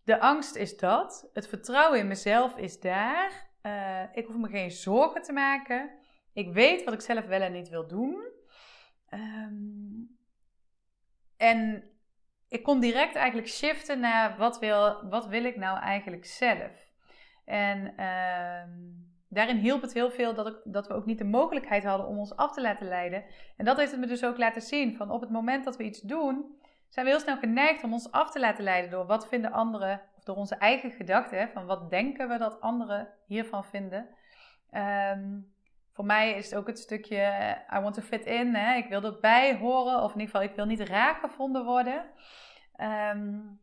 de 0.03 0.19
angst 0.19 0.55
is 0.55 0.77
dat, 0.77 1.29
het 1.33 1.47
vertrouwen 1.47 1.99
in 1.99 2.07
mezelf 2.07 2.57
is 2.57 2.79
daar. 2.79 3.49
Uh, 3.63 4.03
ik 4.11 4.25
hoef 4.25 4.35
me 4.35 4.49
geen 4.49 4.71
zorgen 4.71 5.21
te 5.21 5.33
maken. 5.33 5.91
Ik 6.33 6.53
weet 6.53 6.83
wat 6.83 6.93
ik 6.93 7.01
zelf 7.01 7.25
wel 7.25 7.41
en 7.41 7.51
niet 7.51 7.69
wil 7.69 7.87
doen. 7.87 8.25
Um, 9.09 10.17
en 11.37 11.83
ik 12.47 12.63
kon 12.63 12.79
direct 12.79 13.15
eigenlijk 13.15 13.47
shiften 13.47 13.99
naar 13.99 14.37
wat 14.37 14.59
wil, 14.59 15.09
wat 15.09 15.27
wil 15.27 15.43
ik 15.43 15.55
nou 15.55 15.79
eigenlijk 15.79 16.25
zelf. 16.25 16.91
En 17.45 18.03
um, 18.03 19.16
daarin 19.27 19.57
hielp 19.57 19.81
het 19.81 19.93
heel 19.93 20.11
veel 20.11 20.33
dat, 20.33 20.47
ik, 20.47 20.55
dat 20.63 20.87
we 20.87 20.93
ook 20.93 21.05
niet 21.05 21.17
de 21.17 21.23
mogelijkheid 21.23 21.83
hadden 21.83 22.07
om 22.07 22.17
ons 22.17 22.35
af 22.35 22.53
te 22.53 22.61
laten 22.61 22.87
leiden. 22.87 23.23
En 23.57 23.65
dat 23.65 23.77
heeft 23.77 23.91
het 23.91 23.99
me 23.99 24.07
dus 24.07 24.23
ook 24.23 24.37
laten 24.37 24.61
zien. 24.61 24.95
Van 24.95 25.11
op 25.11 25.21
het 25.21 25.29
moment 25.29 25.65
dat 25.65 25.77
we 25.77 25.83
iets 25.83 26.01
doen, 26.01 26.57
zijn 26.89 27.05
we 27.05 27.11
heel 27.11 27.21
snel 27.21 27.37
geneigd 27.37 27.83
om 27.83 27.93
ons 27.93 28.11
af 28.11 28.31
te 28.31 28.39
laten 28.39 28.63
leiden 28.63 28.91
door 28.91 29.05
wat 29.05 29.27
vinden 29.27 29.51
anderen, 29.51 30.01
of 30.17 30.23
door 30.23 30.35
onze 30.35 30.55
eigen 30.55 30.91
gedachten, 30.91 31.49
van 31.49 31.65
wat 31.65 31.89
denken 31.89 32.29
we 32.29 32.37
dat 32.37 32.61
anderen 32.61 33.07
hiervan 33.25 33.65
vinden. 33.65 34.07
Um, 34.71 35.55
voor 35.93 36.05
mij 36.05 36.31
is 36.31 36.49
het 36.49 36.59
ook 36.59 36.67
het 36.67 36.79
stukje 36.79 37.57
I 37.73 37.79
want 37.79 37.95
to 37.95 38.01
fit 38.01 38.25
in. 38.25 38.55
Hè? 38.55 38.75
Ik 38.75 38.87
wil 38.89 39.03
erbij 39.03 39.55
horen, 39.55 40.03
of 40.03 40.13
in 40.13 40.19
ieder 40.19 40.35
geval, 40.35 40.49
ik 40.49 40.55
wil 40.55 40.65
niet 40.65 40.81
raar 40.81 41.15
gevonden 41.15 41.65
worden. 41.65 42.05
Um, 43.13 43.59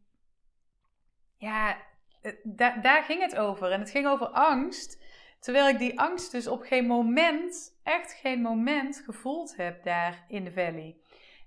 ja, 1.37 1.77
daar, 2.43 2.83
daar 2.83 3.03
ging 3.03 3.21
het 3.21 3.37
over. 3.37 3.71
En 3.71 3.81
het 3.81 3.91
ging 3.91 4.07
over 4.07 4.27
angst. 4.27 5.03
Terwijl 5.45 5.69
ik 5.69 5.79
die 5.79 6.01
angst 6.01 6.33
dus 6.33 6.47
op 6.47 6.63
geen 6.63 6.87
moment, 6.87 7.79
echt 7.83 8.13
geen 8.13 8.41
moment 8.41 9.03
gevoeld 9.05 9.57
heb 9.57 9.83
daar 9.83 10.25
in 10.29 10.45
de 10.45 10.53
valley. 10.53 10.97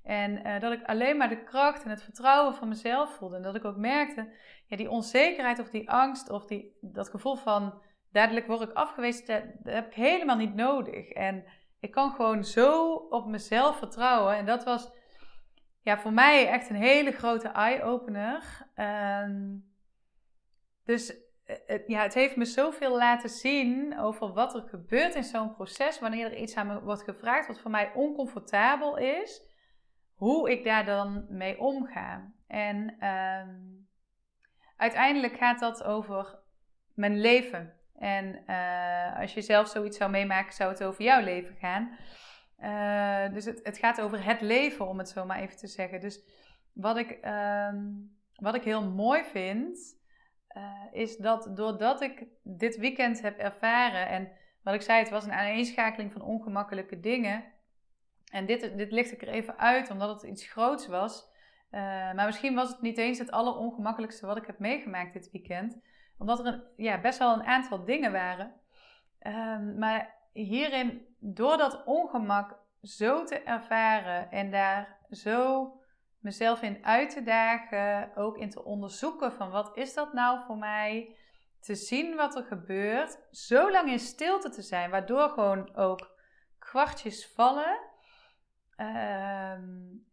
En 0.03 0.47
uh, 0.47 0.59
dat 0.59 0.71
ik 0.71 0.83
alleen 0.83 1.17
maar 1.17 1.29
de 1.29 1.43
kracht 1.43 1.83
en 1.83 1.89
het 1.89 2.03
vertrouwen 2.03 2.55
van 2.55 2.67
mezelf 2.67 3.15
voelde. 3.15 3.35
En 3.35 3.41
dat 3.41 3.55
ik 3.55 3.65
ook 3.65 3.77
merkte, 3.77 4.33
ja, 4.65 4.77
die 4.77 4.89
onzekerheid 4.89 5.59
of 5.59 5.69
die 5.69 5.89
angst 5.89 6.29
of 6.29 6.45
die, 6.45 6.77
dat 6.81 7.09
gevoel 7.09 7.35
van 7.35 7.81
dadelijk 8.11 8.47
word 8.47 8.61
ik 8.61 8.71
afgewezen, 8.71 9.25
dat, 9.25 9.73
heb 9.73 9.87
ik 9.87 9.93
helemaal 9.93 10.37
niet 10.37 10.55
nodig. 10.55 11.09
En 11.09 11.43
ik 11.79 11.91
kan 11.91 12.11
gewoon 12.11 12.43
zo 12.43 12.93
op 12.93 13.27
mezelf 13.27 13.77
vertrouwen. 13.77 14.35
En 14.35 14.45
dat 14.45 14.63
was 14.63 14.91
ja, 15.81 15.99
voor 15.99 16.13
mij 16.13 16.47
echt 16.47 16.69
een 16.69 16.75
hele 16.75 17.11
grote 17.11 17.47
eye-opener. 17.47 18.67
Uh, 18.75 19.29
dus 20.83 21.25
ja, 21.87 22.01
het 22.01 22.13
heeft 22.13 22.35
me 22.35 22.45
zoveel 22.45 22.97
laten 22.97 23.29
zien 23.29 23.99
over 23.99 24.33
wat 24.33 24.55
er 24.55 24.61
gebeurt 24.61 25.15
in 25.15 25.23
zo'n 25.23 25.53
proces 25.53 25.99
wanneer 25.99 26.25
er 26.25 26.37
iets 26.37 26.55
aan 26.55 26.67
me 26.67 26.81
wordt 26.81 27.03
gevraagd 27.03 27.47
wat 27.47 27.59
voor 27.59 27.71
mij 27.71 27.91
oncomfortabel 27.93 28.97
is, 28.97 29.41
hoe 30.13 30.51
ik 30.51 30.63
daar 30.63 30.85
dan 30.85 31.25
mee 31.29 31.59
omga. 31.59 32.33
En 32.47 32.95
uh, 32.99 33.47
uiteindelijk 34.77 35.37
gaat 35.37 35.59
dat 35.59 35.83
over 35.83 36.39
mijn 36.93 37.19
leven. 37.19 37.73
En 37.95 38.43
uh, 38.47 39.19
als 39.19 39.33
je 39.33 39.41
zelf 39.41 39.67
zoiets 39.67 39.97
zou 39.97 40.11
meemaken, 40.11 40.53
zou 40.53 40.71
het 40.71 40.83
over 40.83 41.03
jouw 41.03 41.21
leven 41.21 41.55
gaan. 41.55 41.97
Dus 43.33 43.45
het, 43.45 43.59
het, 43.63 43.77
gaat 43.77 44.01
over 44.01 44.25
het 44.25 44.41
leven, 44.41 44.87
om 44.87 44.97
het 44.97 45.09
zo 45.09 45.25
maar 45.25 45.39
even 45.39 45.57
te 45.57 45.67
zeggen. 45.67 45.99
Dus 45.99 46.21
wat 46.73 46.97
ik, 46.97 47.25
uh, 47.25 47.73
wat 48.35 48.55
ik 48.55 48.63
heel 48.63 48.83
mooi 48.83 49.23
vind, 49.23 49.96
uh, 50.57 50.81
is 50.91 51.17
dat 51.17 51.49
doordat 51.53 52.01
ik 52.01 52.25
dit 52.43 52.77
weekend 52.77 53.21
heb 53.21 53.37
ervaren 53.37 54.07
en 54.07 54.31
wat 54.63 54.73
ik 54.73 54.81
zei, 54.81 54.99
het 54.99 55.09
was 55.09 55.25
een 55.25 55.31
aaneenschakeling 55.31 56.11
van 56.11 56.21
ongemakkelijke 56.21 56.99
dingen. 56.99 57.43
En 58.31 58.45
dit, 58.45 58.77
dit 58.77 58.91
licht 58.91 59.11
ik 59.11 59.21
er 59.21 59.27
even 59.27 59.57
uit 59.57 59.91
omdat 59.91 60.09
het 60.09 60.31
iets 60.31 60.47
groots 60.47 60.87
was. 60.87 61.27
Uh, 61.71 61.81
maar 62.13 62.25
misschien 62.25 62.55
was 62.55 62.69
het 62.69 62.81
niet 62.81 62.97
eens 62.97 63.19
het 63.19 63.31
allerongemakkelijkste 63.31 64.25
wat 64.25 64.37
ik 64.37 64.45
heb 64.45 64.59
meegemaakt 64.59 65.13
dit 65.13 65.31
weekend. 65.31 65.77
Omdat 66.17 66.39
er 66.39 66.45
een, 66.45 66.63
ja, 66.75 67.01
best 67.01 67.19
wel 67.19 67.33
een 67.33 67.45
aantal 67.45 67.85
dingen 67.85 68.11
waren. 68.11 68.53
Uh, 69.21 69.59
maar 69.77 70.15
hierin, 70.33 71.05
door 71.19 71.57
dat 71.57 71.83
ongemak 71.85 72.59
zo 72.81 73.23
te 73.23 73.39
ervaren 73.39 74.31
en 74.31 74.51
daar 74.51 74.97
zo 75.09 75.71
mezelf 76.19 76.61
in 76.61 76.85
uit 76.85 77.09
te 77.09 77.23
dagen, 77.23 78.15
ook 78.15 78.37
in 78.37 78.49
te 78.49 78.63
onderzoeken 78.63 79.31
van 79.31 79.49
wat 79.49 79.77
is 79.77 79.93
dat 79.93 80.13
nou 80.13 80.39
voor 80.45 80.57
mij, 80.57 81.15
te 81.59 81.75
zien 81.75 82.15
wat 82.15 82.35
er 82.35 82.43
gebeurt, 82.43 83.19
zo 83.31 83.71
lang 83.71 83.89
in 83.89 83.99
stilte 83.99 84.49
te 84.49 84.61
zijn, 84.61 84.89
waardoor 84.89 85.29
gewoon 85.29 85.75
ook 85.75 86.15
kwartjes 86.59 87.31
vallen. 87.35 87.79
Um, 88.77 90.05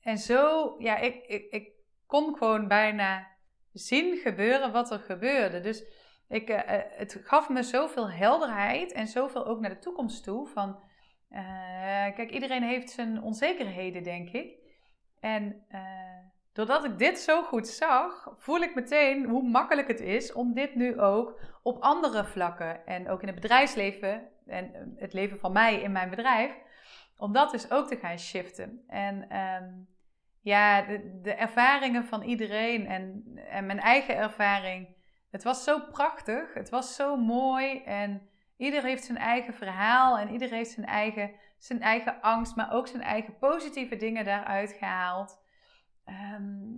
en 0.00 0.18
zo, 0.18 0.74
ja, 0.78 0.96
ik, 0.96 1.26
ik, 1.26 1.52
ik 1.52 1.72
kon 2.06 2.36
gewoon 2.36 2.68
bijna 2.68 3.26
zien 3.72 4.16
gebeuren 4.16 4.72
wat 4.72 4.90
er 4.90 4.98
gebeurde. 4.98 5.60
Dus 5.60 5.84
ik, 6.28 6.50
uh, 6.50 6.60
het 6.90 7.20
gaf 7.24 7.48
me 7.48 7.62
zoveel 7.62 8.10
helderheid 8.10 8.92
en 8.92 9.06
zoveel 9.06 9.46
ook 9.46 9.60
naar 9.60 9.70
de 9.70 9.78
toekomst 9.78 10.24
toe 10.24 10.46
van 10.46 10.82
kijk, 12.14 12.30
iedereen 12.30 12.62
heeft 12.62 12.90
zijn 12.90 13.22
onzekerheden, 13.22 14.02
denk 14.02 14.30
ik. 14.30 14.63
En 15.24 15.66
doordat 16.52 16.84
ik 16.84 16.98
dit 16.98 17.18
zo 17.18 17.42
goed 17.42 17.68
zag, 17.68 18.34
voel 18.38 18.60
ik 18.60 18.74
meteen 18.74 19.24
hoe 19.24 19.42
makkelijk 19.48 19.88
het 19.88 20.00
is 20.00 20.32
om 20.32 20.54
dit 20.54 20.74
nu 20.74 21.00
ook 21.00 21.40
op 21.62 21.82
andere 21.82 22.24
vlakken 22.24 22.86
en 22.86 23.08
ook 23.08 23.20
in 23.20 23.26
het 23.26 23.40
bedrijfsleven 23.40 24.28
en 24.46 24.94
het 24.96 25.12
leven 25.12 25.38
van 25.38 25.52
mij 25.52 25.80
in 25.80 25.92
mijn 25.92 26.10
bedrijf, 26.10 26.52
om 27.16 27.32
dat 27.32 27.50
dus 27.50 27.70
ook 27.70 27.88
te 27.88 27.96
gaan 27.96 28.18
shiften. 28.18 28.84
En 28.88 29.28
ehm, 29.28 29.70
ja, 30.40 30.82
de, 30.82 31.20
de, 31.22 31.34
ervaringen 31.34 32.04
van 32.04 32.22
iedereen 32.22 32.86
en, 32.86 33.24
en 33.50 33.66
mijn 33.66 33.80
eigen 33.80 34.16
ervaring, 34.16 34.88
het 35.30 35.42
was 35.42 35.64
zo 35.64 35.80
prachtig, 35.80 36.54
het 36.54 36.68
was 36.68 36.94
zo 36.94 37.16
mooi 37.16 37.82
en 37.82 38.28
ieder 38.56 38.82
heeft 38.82 39.04
zijn 39.04 39.18
eigen 39.18 39.54
verhaal 39.54 40.18
en 40.18 40.30
ieder 40.30 40.50
heeft 40.50 40.70
zijn 40.70 40.86
eigen, 40.86 41.30
zijn 41.64 41.80
eigen 41.80 42.20
angst, 42.20 42.56
maar 42.56 42.72
ook 42.72 42.86
zijn 42.86 43.02
eigen 43.02 43.38
positieve 43.38 43.96
dingen 43.96 44.24
daaruit 44.24 44.72
gehaald. 44.72 45.42
Ehm, 46.04 46.76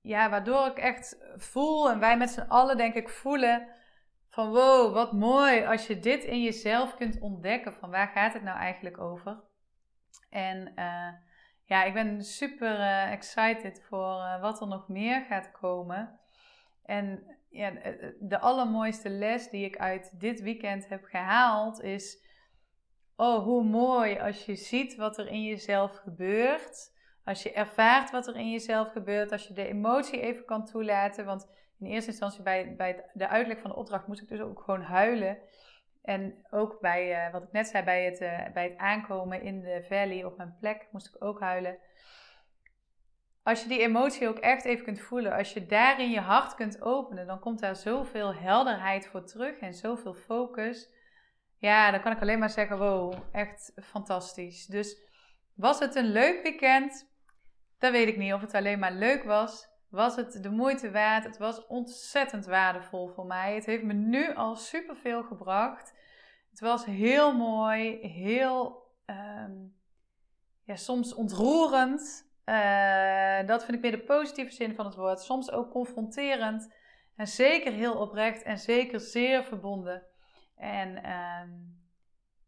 ja, 0.00 0.30
waardoor 0.30 0.66
ik 0.66 0.78
echt 0.78 1.18
voel 1.36 1.90
en 1.90 1.98
wij 1.98 2.16
met 2.16 2.30
z'n 2.30 2.48
allen 2.48 2.76
denk 2.76 2.94
ik 2.94 3.08
voelen 3.08 3.68
van 4.28 4.50
wow, 4.50 4.94
wat 4.94 5.12
mooi 5.12 5.64
als 5.64 5.86
je 5.86 5.98
dit 5.98 6.24
in 6.24 6.42
jezelf 6.42 6.94
kunt 6.94 7.20
ontdekken 7.20 7.74
van 7.74 7.90
waar 7.90 8.08
gaat 8.08 8.32
het 8.32 8.42
nou 8.42 8.58
eigenlijk 8.58 8.98
over. 8.98 9.42
En 10.30 10.72
uh, 10.76 11.08
ja, 11.64 11.84
ik 11.84 11.92
ben 11.94 12.24
super 12.24 12.78
uh, 12.78 13.12
excited 13.12 13.82
voor 13.88 14.16
uh, 14.16 14.40
wat 14.40 14.60
er 14.60 14.66
nog 14.66 14.88
meer 14.88 15.20
gaat 15.20 15.50
komen. 15.50 16.20
En 16.84 17.36
ja, 17.50 17.70
de 18.20 18.38
allermooiste 18.40 19.08
les 19.08 19.50
die 19.50 19.64
ik 19.64 19.76
uit 19.76 20.20
dit 20.20 20.40
weekend 20.40 20.88
heb 20.88 21.04
gehaald 21.04 21.82
is: 21.82 22.23
oh, 23.16 23.44
hoe 23.44 23.64
mooi 23.64 24.18
als 24.18 24.44
je 24.44 24.54
ziet 24.54 24.96
wat 24.96 25.18
er 25.18 25.28
in 25.28 25.42
jezelf 25.42 25.96
gebeurt. 25.96 26.92
Als 27.24 27.42
je 27.42 27.52
ervaart 27.52 28.10
wat 28.10 28.26
er 28.26 28.36
in 28.36 28.50
jezelf 28.50 28.90
gebeurt, 28.90 29.32
als 29.32 29.48
je 29.48 29.54
de 29.54 29.66
emotie 29.66 30.20
even 30.20 30.44
kan 30.44 30.64
toelaten. 30.64 31.24
Want 31.24 31.48
in 31.78 31.86
eerste 31.86 32.10
instantie 32.10 32.42
bij, 32.42 32.74
bij 32.76 33.04
de 33.12 33.28
uitleg 33.28 33.58
van 33.58 33.70
de 33.70 33.76
opdracht 33.76 34.06
moest 34.06 34.22
ik 34.22 34.28
dus 34.28 34.40
ook 34.40 34.60
gewoon 34.60 34.82
huilen. 34.82 35.38
En 36.02 36.46
ook 36.50 36.80
bij, 36.80 37.26
uh, 37.26 37.32
wat 37.32 37.42
ik 37.42 37.52
net 37.52 37.66
zei, 37.66 37.84
bij 37.84 38.04
het, 38.04 38.20
uh, 38.20 38.52
bij 38.52 38.64
het 38.64 38.76
aankomen 38.76 39.42
in 39.42 39.60
de 39.60 39.84
valley 39.88 40.24
op 40.24 40.36
mijn 40.36 40.56
plek 40.60 40.86
moest 40.90 41.06
ik 41.06 41.24
ook 41.24 41.40
huilen. 41.40 41.78
Als 43.42 43.62
je 43.62 43.68
die 43.68 43.80
emotie 43.80 44.28
ook 44.28 44.38
echt 44.38 44.64
even 44.64 44.84
kunt 44.84 45.00
voelen, 45.00 45.32
als 45.32 45.52
je 45.52 45.66
daarin 45.66 46.10
je 46.10 46.20
hart 46.20 46.54
kunt 46.54 46.82
openen, 46.82 47.26
dan 47.26 47.38
komt 47.38 47.60
daar 47.60 47.76
zoveel 47.76 48.34
helderheid 48.34 49.06
voor 49.06 49.24
terug 49.24 49.58
en 49.58 49.74
zoveel 49.74 50.14
focus. 50.14 50.90
Ja, 51.64 51.90
dan 51.90 52.00
kan 52.00 52.12
ik 52.12 52.20
alleen 52.20 52.38
maar 52.38 52.50
zeggen, 52.50 52.78
wow, 52.78 53.14
echt 53.32 53.72
fantastisch. 53.82 54.66
Dus 54.66 54.98
was 55.54 55.78
het 55.78 55.94
een 55.94 56.12
leuk 56.12 56.42
weekend? 56.42 57.10
Dat 57.78 57.92
weet 57.92 58.08
ik 58.08 58.16
niet 58.16 58.32
of 58.32 58.40
het 58.40 58.54
alleen 58.54 58.78
maar 58.78 58.92
leuk 58.92 59.24
was. 59.24 59.68
Was 59.88 60.16
het 60.16 60.42
de 60.42 60.50
moeite 60.50 60.90
waard? 60.90 61.24
Het 61.24 61.38
was 61.38 61.66
ontzettend 61.66 62.46
waardevol 62.46 63.08
voor 63.08 63.26
mij. 63.26 63.54
Het 63.54 63.66
heeft 63.66 63.82
me 63.82 63.92
nu 63.92 64.34
al 64.34 64.56
superveel 64.56 65.22
gebracht. 65.22 65.94
Het 66.50 66.60
was 66.60 66.84
heel 66.84 67.36
mooi, 67.36 67.98
heel 68.06 68.82
ehm, 69.04 69.52
ja, 70.64 70.76
soms 70.76 71.14
ontroerend. 71.14 72.30
Uh, 72.44 73.46
dat 73.46 73.64
vind 73.64 73.76
ik 73.76 73.82
meer 73.82 73.98
de 73.98 74.04
positieve 74.04 74.52
zin 74.52 74.74
van 74.74 74.84
het 74.84 74.94
woord. 74.94 75.20
Soms 75.20 75.50
ook 75.50 75.70
confronterend. 75.70 76.74
En 77.16 77.26
zeker 77.26 77.72
heel 77.72 77.94
oprecht 77.94 78.42
en 78.42 78.58
zeker 78.58 79.00
zeer 79.00 79.44
verbonden. 79.44 80.02
En 80.56 80.96
uh, 80.96 81.42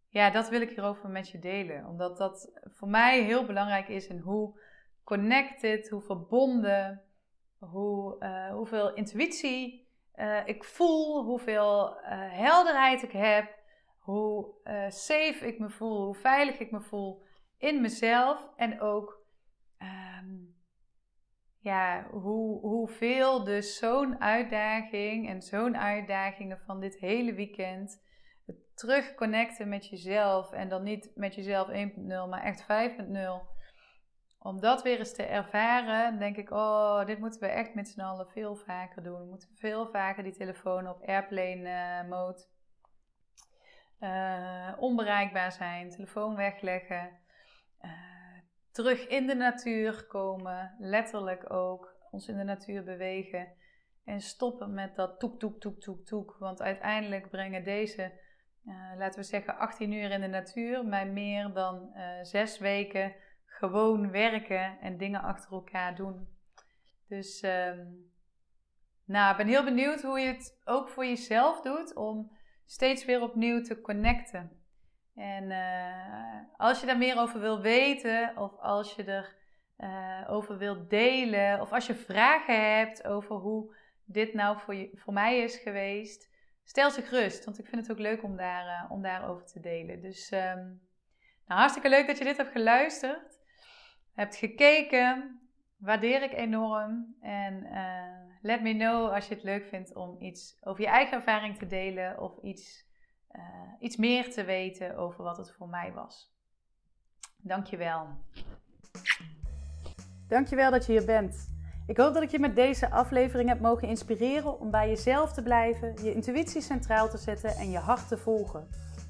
ja, 0.09 0.31
dat 0.31 0.49
wil 0.49 0.61
ik 0.61 0.71
hierover 0.71 1.09
met 1.09 1.29
je 1.29 1.39
delen. 1.39 1.87
Omdat 1.87 2.17
dat 2.17 2.51
voor 2.63 2.89
mij 2.89 3.23
heel 3.23 3.45
belangrijk 3.45 3.89
is 3.89 4.07
in 4.07 4.19
hoe 4.19 4.61
connected, 5.05 5.89
hoe 5.89 6.01
verbonden, 6.01 7.03
hoe, 7.59 8.17
uh, 8.21 8.51
hoeveel 8.51 8.95
intuïtie 8.95 9.89
uh, 10.17 10.47
ik 10.47 10.65
voel, 10.65 11.25
hoeveel 11.25 11.91
uh, 11.91 12.07
helderheid 12.33 13.03
ik 13.03 13.13
heb, 13.13 13.55
hoe 13.99 14.55
safe 14.89 15.47
ik 15.47 15.59
me 15.59 15.71
voel, 15.71 16.05
hoe 16.05 16.15
veilig 16.15 16.59
ik 16.59 16.71
me 16.71 16.81
voel 16.81 17.23
in 17.59 17.81
mezelf 17.81 18.49
en 18.57 18.81
ook 18.81 19.16
ja, 21.67 22.07
hoe, 22.11 22.61
hoeveel 22.61 23.45
dus 23.45 23.79
zo'n 23.79 24.21
uitdaging 24.21 25.29
en 25.29 25.43
zo'n 25.43 25.77
uitdagingen 25.77 26.59
van 26.59 26.81
dit 26.81 26.99
hele 26.99 27.35
weekend 27.35 28.05
terugconnecten 28.75 29.69
met 29.69 29.87
jezelf 29.89 30.53
en 30.53 30.69
dan 30.69 30.83
niet 30.83 31.11
met 31.15 31.35
jezelf 31.35 31.69
1.0, 31.69 32.07
maar 32.29 32.43
echt 32.43 32.63
5.0 32.63 33.55
om 34.39 34.61
dat 34.61 34.83
weer 34.83 34.99
eens 34.99 35.15
te 35.15 35.23
ervaren, 35.23 36.19
denk 36.19 36.37
ik, 36.37 36.51
oh, 36.51 37.05
dit 37.05 37.19
moeten 37.19 37.41
we 37.41 37.47
echt 37.47 37.75
met 37.75 37.89
z'n 37.89 38.01
allen 38.01 38.29
veel 38.29 38.57
vaker 38.57 39.03
doen. 39.03 39.21
We 39.21 39.27
moeten 39.29 39.49
veel 39.55 39.87
vaker 39.87 40.23
die 40.23 40.33
telefoon 40.33 40.89
op 40.89 41.03
airplane 41.03 42.03
uh, 42.03 42.11
mode. 42.11 42.47
Uh, 44.01 44.73
onbereikbaar 44.79 45.53
zijn, 45.53 45.91
telefoon 45.91 46.37
wegleggen. 46.37 47.11
Uh, 47.81 48.16
terug 48.77 49.07
in 49.07 49.27
de 49.27 49.35
natuur 49.35 50.07
komen, 50.07 50.75
letterlijk 50.79 51.53
ook. 51.53 51.95
Ons 52.11 52.29
in 52.29 52.37
de 52.37 52.45
natuur 52.45 52.85
bewegen. 52.85 53.53
En 54.05 54.21
stoppen 54.21 54.75
met 54.75 54.97
dat 54.97 55.21
toek, 55.21 55.39
toek, 55.39 55.61
toek, 55.61 55.81
toek, 55.81 56.07
toek. 56.07 56.37
Want 56.39 56.63
uiteindelijk 56.63 57.31
brengen 57.31 57.65
deze, 57.65 58.13
laten 58.99 59.21
we 59.21 59.27
zeggen, 59.27 59.59
18 59.59 59.93
uur 59.93 60.11
in 60.11 60.21
de 60.21 60.27
natuur 60.27 60.85
mij 60.85 61.07
meer 61.07 61.53
dan 61.53 61.93
zes 62.23 62.59
weken 62.59 63.15
gewoon 63.45 64.11
werken 64.11 64.79
en 64.81 64.97
dingen 64.97 65.23
achter 65.23 65.53
elkaar 65.53 65.95
doen. 65.95 66.29
Dus 67.09 67.43
um, 67.43 68.11
nou, 69.05 69.31
ik 69.31 69.37
ben 69.37 69.47
heel 69.47 69.65
benieuwd 69.65 70.03
hoe 70.03 70.21
je 70.21 70.27
het 70.27 70.61
ook 70.65 70.89
voor 70.89 71.07
jezelf 71.07 71.61
doet 71.61 71.95
om 71.95 72.37
steeds 72.65 73.05
weer 73.05 73.23
opnieuw 73.23 73.63
te 73.63 73.81
connecten. 73.81 74.66
En 75.17 75.51
uh, 75.51 76.41
als 76.57 76.81
je 76.81 76.87
daar 76.87 76.99
meer 76.99 77.19
over 77.19 77.41
wil 77.41 77.61
weten, 77.61 78.37
of 78.37 78.59
als 78.59 78.95
je 78.95 79.05
er 79.05 79.37
uh, 79.79 80.31
over 80.31 80.59
wilt 80.59 80.91
delen, 80.91 81.61
of 81.61 81.73
als 81.73 81.87
je 81.87 81.95
vragen 81.95 82.77
hebt 82.77 83.07
over 83.07 83.37
hoe 83.37 83.75
dit 84.05 84.35
nou 84.35 84.59
voor, 84.59 84.75
je, 84.75 84.91
voor 84.95 85.13
mij 85.13 85.39
is 85.39 85.57
geweest, 85.57 86.31
stel 86.65 86.91
ze 86.91 87.03
gerust. 87.03 87.45
Want 87.45 87.59
ik 87.59 87.67
vind 87.67 87.83
het 87.83 87.91
ook 87.91 88.03
leuk 88.03 88.23
om, 88.23 88.37
daar, 88.37 88.67
uh, 88.67 88.91
om 88.91 89.03
daarover 89.03 89.47
te 89.47 89.61
delen. 89.61 90.01
Dus 90.01 90.31
um, 90.31 90.81
nou, 91.47 91.61
hartstikke 91.61 91.89
leuk 91.89 92.07
dat 92.07 92.19
je 92.19 92.25
dit 92.25 92.37
hebt 92.37 92.53
geluisterd 92.53 93.39
hebt 94.15 94.37
gekeken. 94.37 95.41
Waardeer 95.77 96.23
ik 96.23 96.33
enorm. 96.33 97.17
En 97.21 97.69
let 98.43 98.63
me 98.63 98.75
know 98.75 99.13
als 99.13 99.29
je 99.29 99.35
het 99.35 99.43
leuk 99.43 99.67
vindt 99.67 99.95
om 99.95 100.17
iets 100.21 100.59
over 100.61 100.83
je 100.83 100.89
eigen 100.89 101.17
ervaring 101.17 101.59
te 101.59 101.67
delen 101.67 102.21
of 102.21 102.43
iets, 102.43 102.87
uh, 103.37 103.43
iets 103.81 103.97
meer 103.97 104.33
te 104.33 104.45
weten 104.45 104.97
over 104.97 105.25
wat 105.25 105.37
het 105.37 105.53
voor 105.53 105.69
mij 105.69 105.93
was. 105.93 106.35
Dankjewel. 107.37 108.07
Dankjewel 110.29 110.71
dat 110.71 110.87
je 110.87 110.93
hier 110.93 111.05
bent. 111.05 111.55
Ik 111.87 111.97
hoop 111.97 112.15
dat 112.15 112.23
ik 112.23 112.31
je 112.31 112.39
met 112.39 112.55
deze 112.55 112.91
aflevering 112.91 113.49
heb 113.49 113.61
mogen 113.61 113.89
inspireren 113.89 114.61
om 114.61 114.71
bij 114.71 114.89
jezelf 114.89 115.33
te 115.33 115.43
blijven, 115.43 115.95
je 116.03 116.15
intuïtie 116.15 116.61
centraal 116.61 117.09
te 117.09 117.19
zetten 117.19 117.51
en 117.51 117.71
je 117.71 117.79
hart 117.79 118.09
te 118.09 118.19
volgen. 118.19 118.69